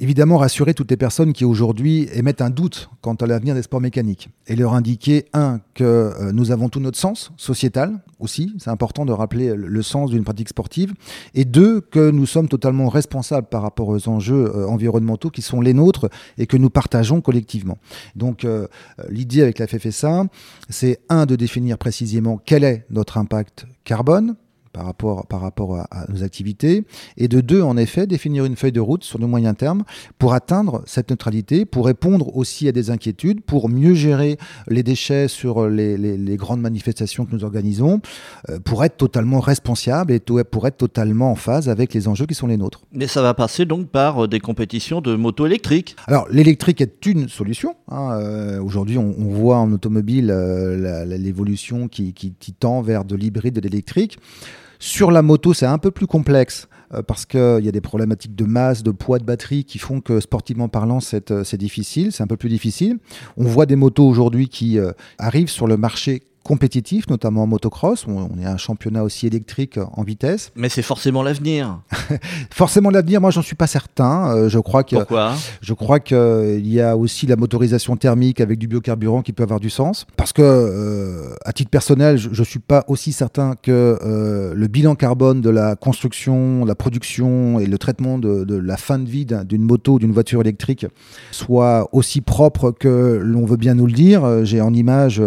évidemment 0.00 0.38
rassurer 0.38 0.74
toutes 0.74 0.90
les 0.90 0.96
personnes 0.96 1.32
qui 1.32 1.44
aujourd'hui 1.44 2.08
émettent 2.12 2.40
un 2.40 2.50
doute 2.50 2.90
quant 3.00 3.14
à 3.14 3.26
l'avenir 3.26 3.54
des 3.54 3.62
sports 3.62 3.80
mécaniques 3.80 4.30
et 4.46 4.56
leur 4.56 4.74
indiquer, 4.74 5.26
un, 5.32 5.60
que 5.74 5.84
euh, 5.84 6.32
nous 6.32 6.50
avons 6.50 6.68
tout 6.68 6.80
notre 6.80 6.98
sens 6.98 7.32
sociétal 7.36 8.00
aussi, 8.18 8.54
c'est 8.58 8.70
important 8.70 9.04
de 9.04 9.12
rappeler 9.12 9.54
le 9.54 9.82
sens 9.82 10.10
d'une 10.10 10.24
pratique 10.24 10.48
sportive, 10.48 10.94
et 11.34 11.44
deux, 11.44 11.80
que 11.80 12.10
nous 12.10 12.26
sommes 12.26 12.48
totalement 12.48 12.88
responsables 12.88 13.48
par 13.48 13.62
rapport 13.62 13.88
aux 13.88 14.08
enjeux 14.08 14.50
euh, 14.54 14.66
environnementaux 14.66 15.30
qui 15.30 15.42
sont 15.42 15.60
les 15.60 15.74
nôtres 15.74 16.08
et 16.38 16.46
que 16.46 16.56
nous 16.56 16.70
partageons 16.70 17.20
collectivement. 17.20 17.78
Donc 18.16 18.44
euh, 18.44 18.66
l'idée 19.08 19.42
avec 19.42 19.58
la 19.58 19.66
FFSA, 19.66 20.24
c'est 20.68 21.00
un, 21.08 21.26
de 21.26 21.36
définir 21.36 21.78
précisément 21.78 22.40
quel 22.44 22.64
est 22.64 22.86
notre 22.90 23.18
impact 23.18 23.66
carbone, 23.84 24.36
par 24.74 24.84
rapport, 24.84 25.26
par 25.26 25.40
rapport 25.40 25.76
à, 25.76 26.06
nos 26.12 26.22
activités, 26.22 26.84
et 27.16 27.28
de 27.28 27.40
deux, 27.40 27.62
en 27.62 27.76
effet, 27.76 28.06
définir 28.06 28.44
une 28.44 28.56
feuille 28.56 28.72
de 28.72 28.80
route 28.80 29.04
sur 29.04 29.18
le 29.18 29.26
moyen 29.26 29.54
terme 29.54 29.84
pour 30.18 30.34
atteindre 30.34 30.82
cette 30.84 31.10
neutralité, 31.10 31.64
pour 31.64 31.86
répondre 31.86 32.36
aussi 32.36 32.68
à 32.68 32.72
des 32.72 32.90
inquiétudes, 32.90 33.40
pour 33.40 33.68
mieux 33.68 33.94
gérer 33.94 34.36
les 34.68 34.82
déchets 34.82 35.28
sur 35.28 35.68
les, 35.68 35.96
les, 35.96 36.36
grandes 36.36 36.60
manifestations 36.60 37.24
que 37.24 37.34
nous 37.34 37.44
organisons, 37.44 38.00
euh, 38.50 38.58
pour 38.58 38.84
être 38.84 38.96
totalement 38.96 39.38
responsable 39.38 40.12
et 40.12 40.20
pour 40.20 40.66
être 40.66 40.76
totalement 40.76 41.30
en 41.30 41.36
phase 41.36 41.68
avec 41.68 41.94
les 41.94 42.08
enjeux 42.08 42.26
qui 42.26 42.34
sont 42.34 42.48
les 42.48 42.56
nôtres. 42.56 42.82
Mais 42.92 43.06
ça 43.06 43.22
va 43.22 43.32
passer 43.32 43.64
donc 43.64 43.88
par 43.88 44.24
euh, 44.24 44.28
des 44.28 44.40
compétitions 44.40 45.00
de 45.00 45.14
moto 45.14 45.46
électriques 45.46 45.94
Alors, 46.08 46.26
l'électrique 46.30 46.80
est 46.80 47.06
une 47.06 47.28
solution. 47.28 47.76
Hein. 47.88 48.18
Euh, 48.20 48.60
aujourd'hui, 48.60 48.98
on, 48.98 49.14
voit 49.34 49.58
en 49.58 49.72
automobile 49.72 50.26
l'évolution 51.06 51.88
qui, 51.88 52.12
qui, 52.12 52.34
qui 52.38 52.52
tend 52.52 52.82
vers 52.82 53.04
de 53.04 53.14
l'hybride 53.14 53.58
et 53.58 53.60
de 53.60 53.68
l'électrique. 53.68 54.18
Sur 54.78 55.10
la 55.10 55.22
moto, 55.22 55.54
c'est 55.54 55.66
un 55.66 55.78
peu 55.78 55.90
plus 55.90 56.06
complexe 56.06 56.68
euh, 56.92 57.02
parce 57.02 57.26
qu'il 57.26 57.60
y 57.64 57.68
a 57.68 57.72
des 57.72 57.80
problématiques 57.80 58.34
de 58.34 58.44
masse, 58.44 58.82
de 58.82 58.90
poids 58.90 59.18
de 59.18 59.24
batterie 59.24 59.64
qui 59.64 59.78
font 59.78 60.00
que 60.00 60.20
sportivement 60.20 60.68
parlant, 60.68 61.00
c'est 61.00 61.30
euh, 61.30 61.44
difficile, 61.54 62.12
c'est 62.12 62.22
un 62.22 62.26
peu 62.26 62.36
plus 62.36 62.48
difficile. 62.48 62.98
On 63.36 63.44
voit 63.44 63.66
des 63.66 63.76
motos 63.76 64.06
aujourd'hui 64.06 64.48
qui 64.48 64.78
euh, 64.78 64.92
arrivent 65.18 65.50
sur 65.50 65.66
le 65.66 65.76
marché 65.76 66.22
compétitif, 66.44 67.08
notamment 67.08 67.42
en 67.42 67.46
motocross. 67.46 68.06
On, 68.06 68.38
est 68.38 68.44
un 68.44 68.58
championnat 68.58 69.02
aussi 69.02 69.26
électrique 69.26 69.78
en 69.94 70.02
vitesse. 70.02 70.52
Mais 70.54 70.68
c'est 70.68 70.82
forcément 70.82 71.22
l'avenir. 71.22 71.80
forcément 72.50 72.90
l'avenir, 72.90 73.20
moi 73.20 73.30
j'en 73.30 73.42
suis 73.42 73.56
pas 73.56 73.66
certain. 73.66 74.28
Euh, 74.28 74.48
je 74.48 74.58
crois 74.58 74.84
que 74.84 74.96
Pourquoi? 74.96 75.34
je 75.62 75.72
crois 75.72 76.00
qu'il 76.00 76.16
euh, 76.16 76.60
y 76.60 76.80
a 76.80 76.96
aussi 76.96 77.26
la 77.26 77.36
motorisation 77.36 77.96
thermique 77.96 78.40
avec 78.40 78.58
du 78.58 78.68
biocarburant 78.68 79.22
qui 79.22 79.32
peut 79.32 79.42
avoir 79.42 79.58
du 79.58 79.70
sens. 79.70 80.06
Parce 80.16 80.32
que 80.32 80.42
euh, 80.42 81.34
à 81.44 81.52
titre 81.52 81.70
personnel, 81.70 82.18
je, 82.18 82.28
ne 82.28 82.44
suis 82.44 82.58
pas 82.58 82.84
aussi 82.88 83.12
certain 83.12 83.54
que 83.60 83.98
le 84.54 84.66
bilan 84.68 84.94
carbone 84.94 85.40
de 85.40 85.50
la 85.50 85.76
construction, 85.76 86.64
la 86.64 86.74
production 86.74 87.58
et 87.58 87.66
le 87.66 87.78
traitement 87.78 88.18
de, 88.18 88.54
la 88.54 88.76
fin 88.76 88.98
de 88.98 89.08
vie 89.08 89.24
d'une 89.24 89.62
moto, 89.62 89.98
d'une 89.98 90.12
voiture 90.12 90.42
électrique 90.42 90.86
soit 91.30 91.88
aussi 91.92 92.20
propre 92.20 92.70
que 92.70 93.18
l'on 93.22 93.46
veut 93.46 93.56
bien 93.56 93.74
nous 93.74 93.86
le 93.86 93.92
dire. 93.92 94.44
J'ai 94.44 94.60
en 94.60 94.74
image 94.74 95.22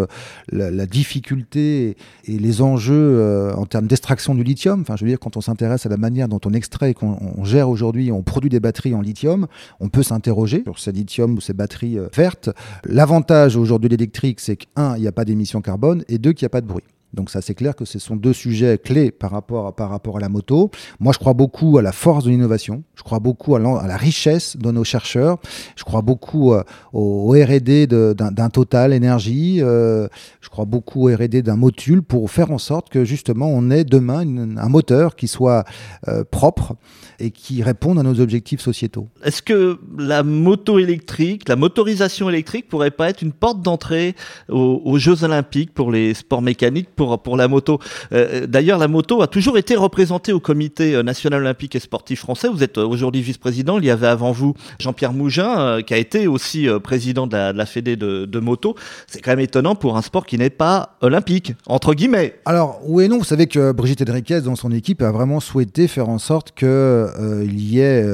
la, 0.52 0.70
la 0.70 0.86
différence 0.86 1.07
difficultés 1.08 1.96
et, 2.26 2.38
les 2.38 2.62
enjeux 2.62 3.54
en 3.56 3.66
termes 3.66 3.88
d'extraction 3.88 4.36
du 4.36 4.44
lithium. 4.44 4.82
Enfin, 4.82 4.96
je 4.96 5.06
veux 5.06 5.10
dire, 5.10 5.20
quand 5.20 5.38
on 5.38 5.42
s'intéresse 5.42 5.86
à 5.86 5.90
la 5.90 5.98
manière 5.98 6.28
dont 6.28 6.42
on 6.46 6.54
extrait 6.54 6.92
et 6.92 6.94
qu'on 6.94 7.44
gère 7.44 7.70
aujourd'hui, 7.70 8.12
on 8.12 8.24
produit 8.24 8.50
des 8.50 8.60
batteries 8.60 8.94
en 8.94 9.02
lithium, 9.02 9.48
on 9.80 9.90
peut 9.90 10.04
s'interroger 10.04 10.64
sur 10.64 10.80
ces 10.80 10.92
lithium 10.92 11.36
ou 11.36 11.42
ces 11.42 11.54
batteries 11.54 11.98
vertes. 12.14 12.50
L'avantage 12.86 13.56
aujourd'hui 13.56 13.90
de 13.90 13.96
l'électrique, 13.96 14.40
c'est 14.40 14.58
qu'un, 14.58 14.96
il 14.98 15.02
n'y 15.02 15.08
a 15.08 15.12
pas 15.12 15.26
d'émissions 15.26 15.62
carbone 15.62 16.04
et 16.08 16.18
deux, 16.18 16.34
qu'il 16.34 16.46
n'y 16.46 16.48
a 16.48 16.50
pas 16.50 16.62
de 16.62 16.68
bruit. 16.68 16.84
Donc 17.18 17.32
ça, 17.32 17.42
c'est 17.42 17.56
clair 17.56 17.76
que 17.76 17.84
ce 17.84 17.98
sont 17.98 18.16
deux 18.16 18.32
sujets 18.32 18.78
clés 18.78 19.10
par 19.10 19.32
rapport, 19.32 19.66
à, 19.66 19.76
par 19.76 19.90
rapport 19.90 20.18
à 20.18 20.20
la 20.20 20.30
moto. 20.30 20.70
Moi, 21.00 21.12
je 21.14 21.18
crois 21.18 21.34
beaucoup 21.34 21.80
à 21.80 21.82
la 21.82 21.92
force 21.92 22.26
de 22.26 22.30
l'innovation. 22.30 22.84
Je 22.94 23.02
crois 23.02 23.20
beaucoup 23.20 23.56
à, 23.56 23.60
la 23.60 23.98
richesse 23.98 24.56
de 24.56 24.72
nos 24.72 24.84
chercheurs. 24.84 25.40
Je 25.76 25.84
crois 25.84 26.04
beaucoup 26.04 26.54
euh, 26.54 26.64
au, 26.94 27.32
R&D 27.32 27.88
d'un 27.88 28.50
Total 28.50 28.94
Énergie. 28.94 29.58
Euh, 29.62 30.08
je 30.42 30.50
crois 30.50 30.66
beaucoup 30.66 31.10
au 31.10 31.16
R&D 31.16 31.42
d'un 31.42 31.56
Motul 31.56 32.04
pour 32.04 32.30
faire 32.30 32.52
en 32.52 32.60
sorte 32.60 32.90
que 32.90 33.04
justement, 33.04 33.48
on 33.48 33.72
ait 33.72 33.84
demain 33.84 34.20
un 34.58 34.70
moteur 34.70 35.16
qui 35.16 35.28
soit 35.28 35.66
euh, 36.08 36.24
propre 36.24 36.76
et 37.20 37.32
qui 37.32 37.64
réponde 37.64 37.98
à 37.98 38.04
nos 38.04 38.20
objectifs 38.20 38.62
sociétaux. 38.62 39.08
Est-ce 39.24 39.42
que 39.42 39.80
la 39.98 40.22
moto 40.22 40.78
électrique, 40.78 41.50
la 41.50 41.56
motorisation 41.56 42.30
électrique 42.30 42.70
pourrait 42.70 42.92
pas 42.92 43.10
être 43.10 43.24
une 43.24 43.34
porte 43.34 43.64
d'entrée 43.64 44.16
aux, 44.50 44.84
aux 44.86 45.00
Jeux 45.00 45.24
Olympiques 45.24 45.74
pour 45.74 45.92
les 45.92 46.14
sports 46.14 46.44
mécaniques 46.44 46.90
pour, 46.96 47.07
pour 47.16 47.38
la 47.38 47.48
moto. 47.48 47.80
Euh, 48.12 48.46
d'ailleurs, 48.48 48.78
la 48.78 48.88
moto 48.88 49.22
a 49.22 49.28
toujours 49.28 49.58
été 49.58 49.76
représentée 49.76 50.34
au 50.34 50.40
comité 50.40 50.96
euh, 50.96 51.04
national 51.04 51.42
olympique 51.42 51.76
et 51.76 51.80
sportif 51.80 52.20
français. 52.20 52.50
Vous 52.50 52.64
êtes 52.64 52.78
euh, 52.78 52.86
aujourd'hui 52.86 53.22
vice-président. 53.22 53.80
Il 53.80 53.86
y 53.86 53.90
avait 53.90 54.08
avant 54.08 54.32
vous 54.32 54.54
Jean-Pierre 54.80 55.14
Mougin, 55.14 55.82
qui 55.84 55.94
a 55.94 55.98
été 55.98 56.28
aussi 56.28 56.68
président 56.84 57.28
de 57.28 57.36
la, 57.36 57.54
de 57.54 57.66
Fédé 57.66 57.96
de, 57.96 58.40
moto. 58.40 58.76
C'est 59.08 59.22
quand 59.22 59.32
même 59.32 59.40
étonnant 59.40 59.76
pour 59.76 59.98
un 59.98 60.02
sport 60.02 60.26
qui 60.26 60.38
n'est 60.38 60.50
pas 60.50 60.98
olympique, 61.02 61.54
entre 61.68 61.94
guillemets. 61.94 62.36
Alors, 62.46 62.80
oui 62.86 63.06
et 63.06 63.08
non. 63.08 63.18
Vous 63.18 63.24
savez 63.24 63.48
que 63.48 63.72
Brigitte 63.72 64.08
Henriquez, 64.08 64.42
dans 64.42 64.56
son 64.56 64.72
équipe, 64.72 65.02
a 65.02 65.12
vraiment 65.12 65.40
souhaité 65.40 65.88
faire 65.88 66.10
en 66.10 66.20
sorte 66.20 66.52
qu'il 66.52 66.68
y, 66.68 67.80
ait, 67.80 68.06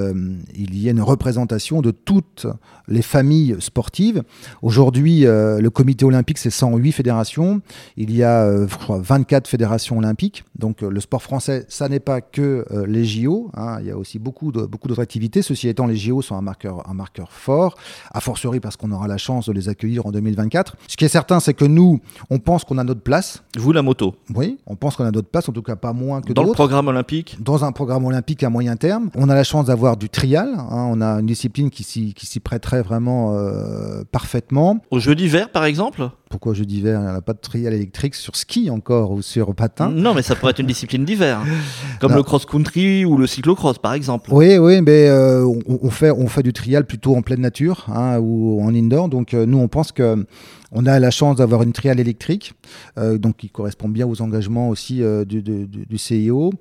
y 0.58 0.88
ait 0.88 0.91
une 0.91 1.01
représentation 1.01 1.82
de 1.82 1.91
toutes 1.91 2.47
les 2.88 3.01
familles 3.01 3.56
sportives. 3.60 4.23
Aujourd'hui, 4.62 5.21
le 5.21 5.69
comité 5.69 6.06
olympique, 6.06 6.38
c'est 6.38 6.49
108 6.49 6.91
fédérations. 6.91 7.62
Il 7.97 8.15
y 8.15 8.23
a 8.23 8.67
24 8.90 9.48
fédérations 9.48 9.98
olympiques. 9.98 10.44
Donc 10.58 10.84
euh, 10.84 10.90
le 10.90 11.00
sport 11.00 11.22
français, 11.22 11.66
ça 11.70 11.90
n'est 11.90 12.00
pas 12.00 12.22
que 12.22 12.66
euh, 12.72 12.86
les 12.88 13.06
JO. 13.06 13.50
Hein. 13.56 13.78
Il 13.82 13.88
y 13.88 13.92
a 13.92 13.98
aussi 13.98 14.20
beaucoup 14.20 14.52
d'autres 14.52 15.00
activités. 15.00 15.42
Ceci 15.42 15.68
étant, 15.68 15.88
les 15.88 15.96
JO 15.96 16.22
sont 16.22 16.36
un 16.36 16.42
marqueur, 16.42 16.90
un 16.90 16.94
marqueur 16.94 17.32
fort, 17.32 17.76
a 18.12 18.20
fortiori 18.20 18.60
parce 18.60 18.76
qu'on 18.76 18.92
aura 18.92 19.08
la 19.08 19.18
chance 19.18 19.48
de 19.48 19.54
les 19.54 19.70
accueillir 19.70 20.06
en 20.06 20.12
2024. 20.12 20.76
Ce 20.88 20.98
qui 20.98 21.06
est 21.06 21.10
certain, 21.10 21.40
c'est 21.40 21.54
que 21.54 21.66
nous, 21.66 22.00
on 22.30 22.40
pense 22.40 22.64
qu'on 22.64 22.78
a 22.78 22.84
notre 22.84 23.02
place. 23.02 23.44
Vous, 23.58 23.72
la 23.72 23.82
moto 23.82 24.16
Oui, 24.36 24.58
on 24.68 24.76
pense 24.76 24.96
qu'on 24.96 25.06
a 25.06 25.12
notre 25.12 25.30
place, 25.30 25.50
en 25.50 25.54
tout 25.54 25.62
cas 25.62 25.76
pas 25.76 25.94
moins 25.94 26.22
que. 26.22 26.34
Dans 26.34 26.44
le 26.44 26.52
programme 26.52 26.88
olympique 26.88 27.38
Dans 27.42 27.66
un 27.66 27.72
programme 27.72 28.06
olympique 28.06 28.44
à 28.44 28.50
moyen 28.50 28.76
terme. 28.76 29.10
On 29.16 29.30
a 29.30 29.36
la 29.36 29.44
chance 29.44 29.66
d'avoir 29.66 29.98
du 29.98 30.10
trial. 30.10 30.50
Hein. 30.58 30.90
On 30.92 31.02
a 31.02 31.20
une 31.20 31.26
discipline 31.26 31.70
qui 31.70 31.84
s'y 31.84 32.40
prêterait 32.40 32.82
vraiment 32.82 33.34
euh, 33.36 34.04
parfaitement. 34.12 34.80
Aux 34.92 35.00
Jeux 35.00 35.16
d'hiver, 35.16 35.52
par 35.52 35.66
exemple? 35.66 36.10
Pourquoi 36.34 36.56
jeux 36.56 36.65
d'hiver 36.65 37.00
Il 37.00 37.12
n'y 37.12 37.15
a 37.15 37.22
pas 37.22 37.34
de 37.34 37.38
trial 37.38 37.76
électrique 37.76 38.15
sur 38.15 38.36
ski 38.36 38.72
encore 38.72 39.12
ou 39.12 39.22
sur 39.22 39.54
patin 39.54 39.91
Non, 39.91 40.15
mais 40.15 40.24
ça 40.24 40.34
pourrait 40.34 40.50
être 40.50 40.60
une 40.62 40.65
discipline 40.65 41.06
d'hiver, 41.06 41.43
comme 42.02 42.15
le 42.15 42.24
cross-country 42.24 43.06
ou 43.06 43.17
le 43.17 43.28
cyclocross 43.28 43.78
par 43.78 43.93
exemple. 43.93 44.32
Oui, 44.34 44.58
oui, 44.58 44.82
mais 44.82 45.10
euh, 45.10 45.46
on, 45.67 45.91
fait, 45.91 46.10
on 46.10 46.26
fait 46.28 46.41
du 46.41 46.52
trial 46.52 46.86
plutôt 46.86 47.15
en 47.15 47.22
pleine 47.22 47.41
nature 47.41 47.86
hein, 47.88 48.17
ou 48.17 48.60
en 48.63 48.74
indoor. 48.74 49.10
Donc 49.10 49.36
euh, 49.36 49.46
nous, 49.46 49.60
on 49.60 49.67
pense 49.67 49.91
que 49.91 50.26
on 50.74 50.86
a 50.86 51.00
la 51.00 51.12
chance 51.12 51.38
d'avoir 51.38 51.64
une 51.64 51.72
triale 51.72 52.00
électrique, 52.00 52.54
euh, 52.98 53.18
donc 53.18 53.38
qui 53.38 53.50
correspond 53.50 53.88
bien 53.88 54.08
aux 54.08 54.22
engagements 54.22 54.70
aussi 54.70 55.04
euh, 55.04 55.24
du, 55.24 55.98
CIO. 55.98 56.52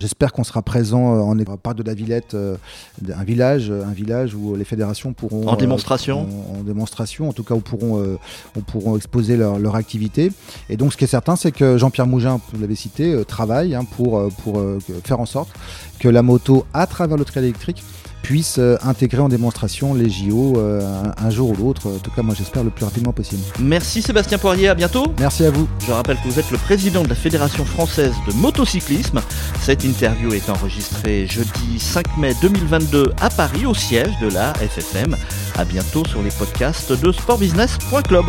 J'espère 0.00 0.32
qu'on 0.32 0.44
sera 0.44 0.62
présent 0.62 1.14
euh, 1.14 1.42
en 1.44 1.56
part 1.56 1.74
de 1.74 1.82
la 1.82 1.94
Villette, 1.94 2.34
un 2.34 3.24
village, 3.24 3.70
un 3.70 3.92
village 3.92 4.34
où 4.34 4.56
les 4.56 4.64
fédérations 4.64 5.12
pourront 5.12 5.46
en 5.46 5.56
démonstration, 5.56 6.26
en, 6.58 6.62
démonstration, 6.62 7.28
en 7.28 7.32
tout 7.32 7.44
cas 7.44 7.54
où 7.54 7.60
pourront, 7.60 8.18
où 8.56 8.60
pourront 8.60 8.96
exposer 8.96 9.36
leur, 9.36 9.58
leur, 9.58 9.76
activité. 9.76 10.32
Et 10.70 10.76
donc, 10.76 10.92
ce 10.92 10.96
qui 10.96 11.04
est 11.04 11.08
certain, 11.08 11.36
c'est 11.36 11.52
que 11.52 11.76
Jean-Pierre 11.76 12.06
Mougin, 12.06 12.40
vous 12.52 12.60
l'avez 12.60 12.74
cité, 12.74 13.22
travaille 13.26 13.74
hein, 13.74 13.84
pour 13.84 14.28
pour 14.42 14.62
faire 15.04 15.20
en 15.20 15.26
sorte 15.26 15.50
que 15.98 16.08
la 16.08 16.22
moto, 16.22 16.64
à 16.72 16.86
travers 16.86 17.16
le 17.16 17.24
trial 17.24 17.44
électrique, 17.44 17.82
puisse 18.28 18.58
euh, 18.58 18.76
intégrer 18.82 19.22
en 19.22 19.30
démonstration 19.30 19.94
les 19.94 20.10
JO 20.10 20.58
euh, 20.58 20.82
un, 21.16 21.30
jour 21.30 21.48
ou 21.48 21.56
l'autre. 21.56 21.88
En 21.88 21.98
tout 21.98 22.10
cas, 22.10 22.20
moi 22.20 22.34
j'espère 22.36 22.62
le 22.62 22.68
plus 22.68 22.84
rapidement 22.84 23.14
possible. 23.14 23.40
Merci 23.58 24.02
Sébastien 24.02 24.36
Poirier, 24.36 24.68
à 24.68 24.74
bientôt. 24.74 25.14
Merci 25.18 25.46
à 25.46 25.50
vous. 25.50 25.66
Je 25.86 25.92
rappelle 25.92 26.18
que 26.18 26.28
vous 26.28 26.38
êtes 26.38 26.50
le 26.50 26.58
président 26.58 27.02
de 27.02 27.08
la 27.08 27.14
Fédération 27.14 27.64
française 27.64 28.12
de 28.26 28.34
motocyclisme. 28.34 29.22
Cette 29.62 29.82
interview 29.82 30.34
est 30.34 30.50
enregistrée 30.50 31.26
jeudi 31.26 31.78
5 31.78 32.18
mai 32.18 32.34
2022 32.42 33.12
à 33.18 33.30
Paris, 33.30 33.64
au 33.64 33.72
siège 33.72 34.12
de 34.20 34.28
la 34.28 34.52
FFM. 34.56 35.16
À 35.56 35.64
bientôt 35.64 36.04
sur 36.06 36.22
les 36.22 36.30
podcasts 36.30 36.92
de 36.92 37.10
sportbusiness.club. 37.10 38.26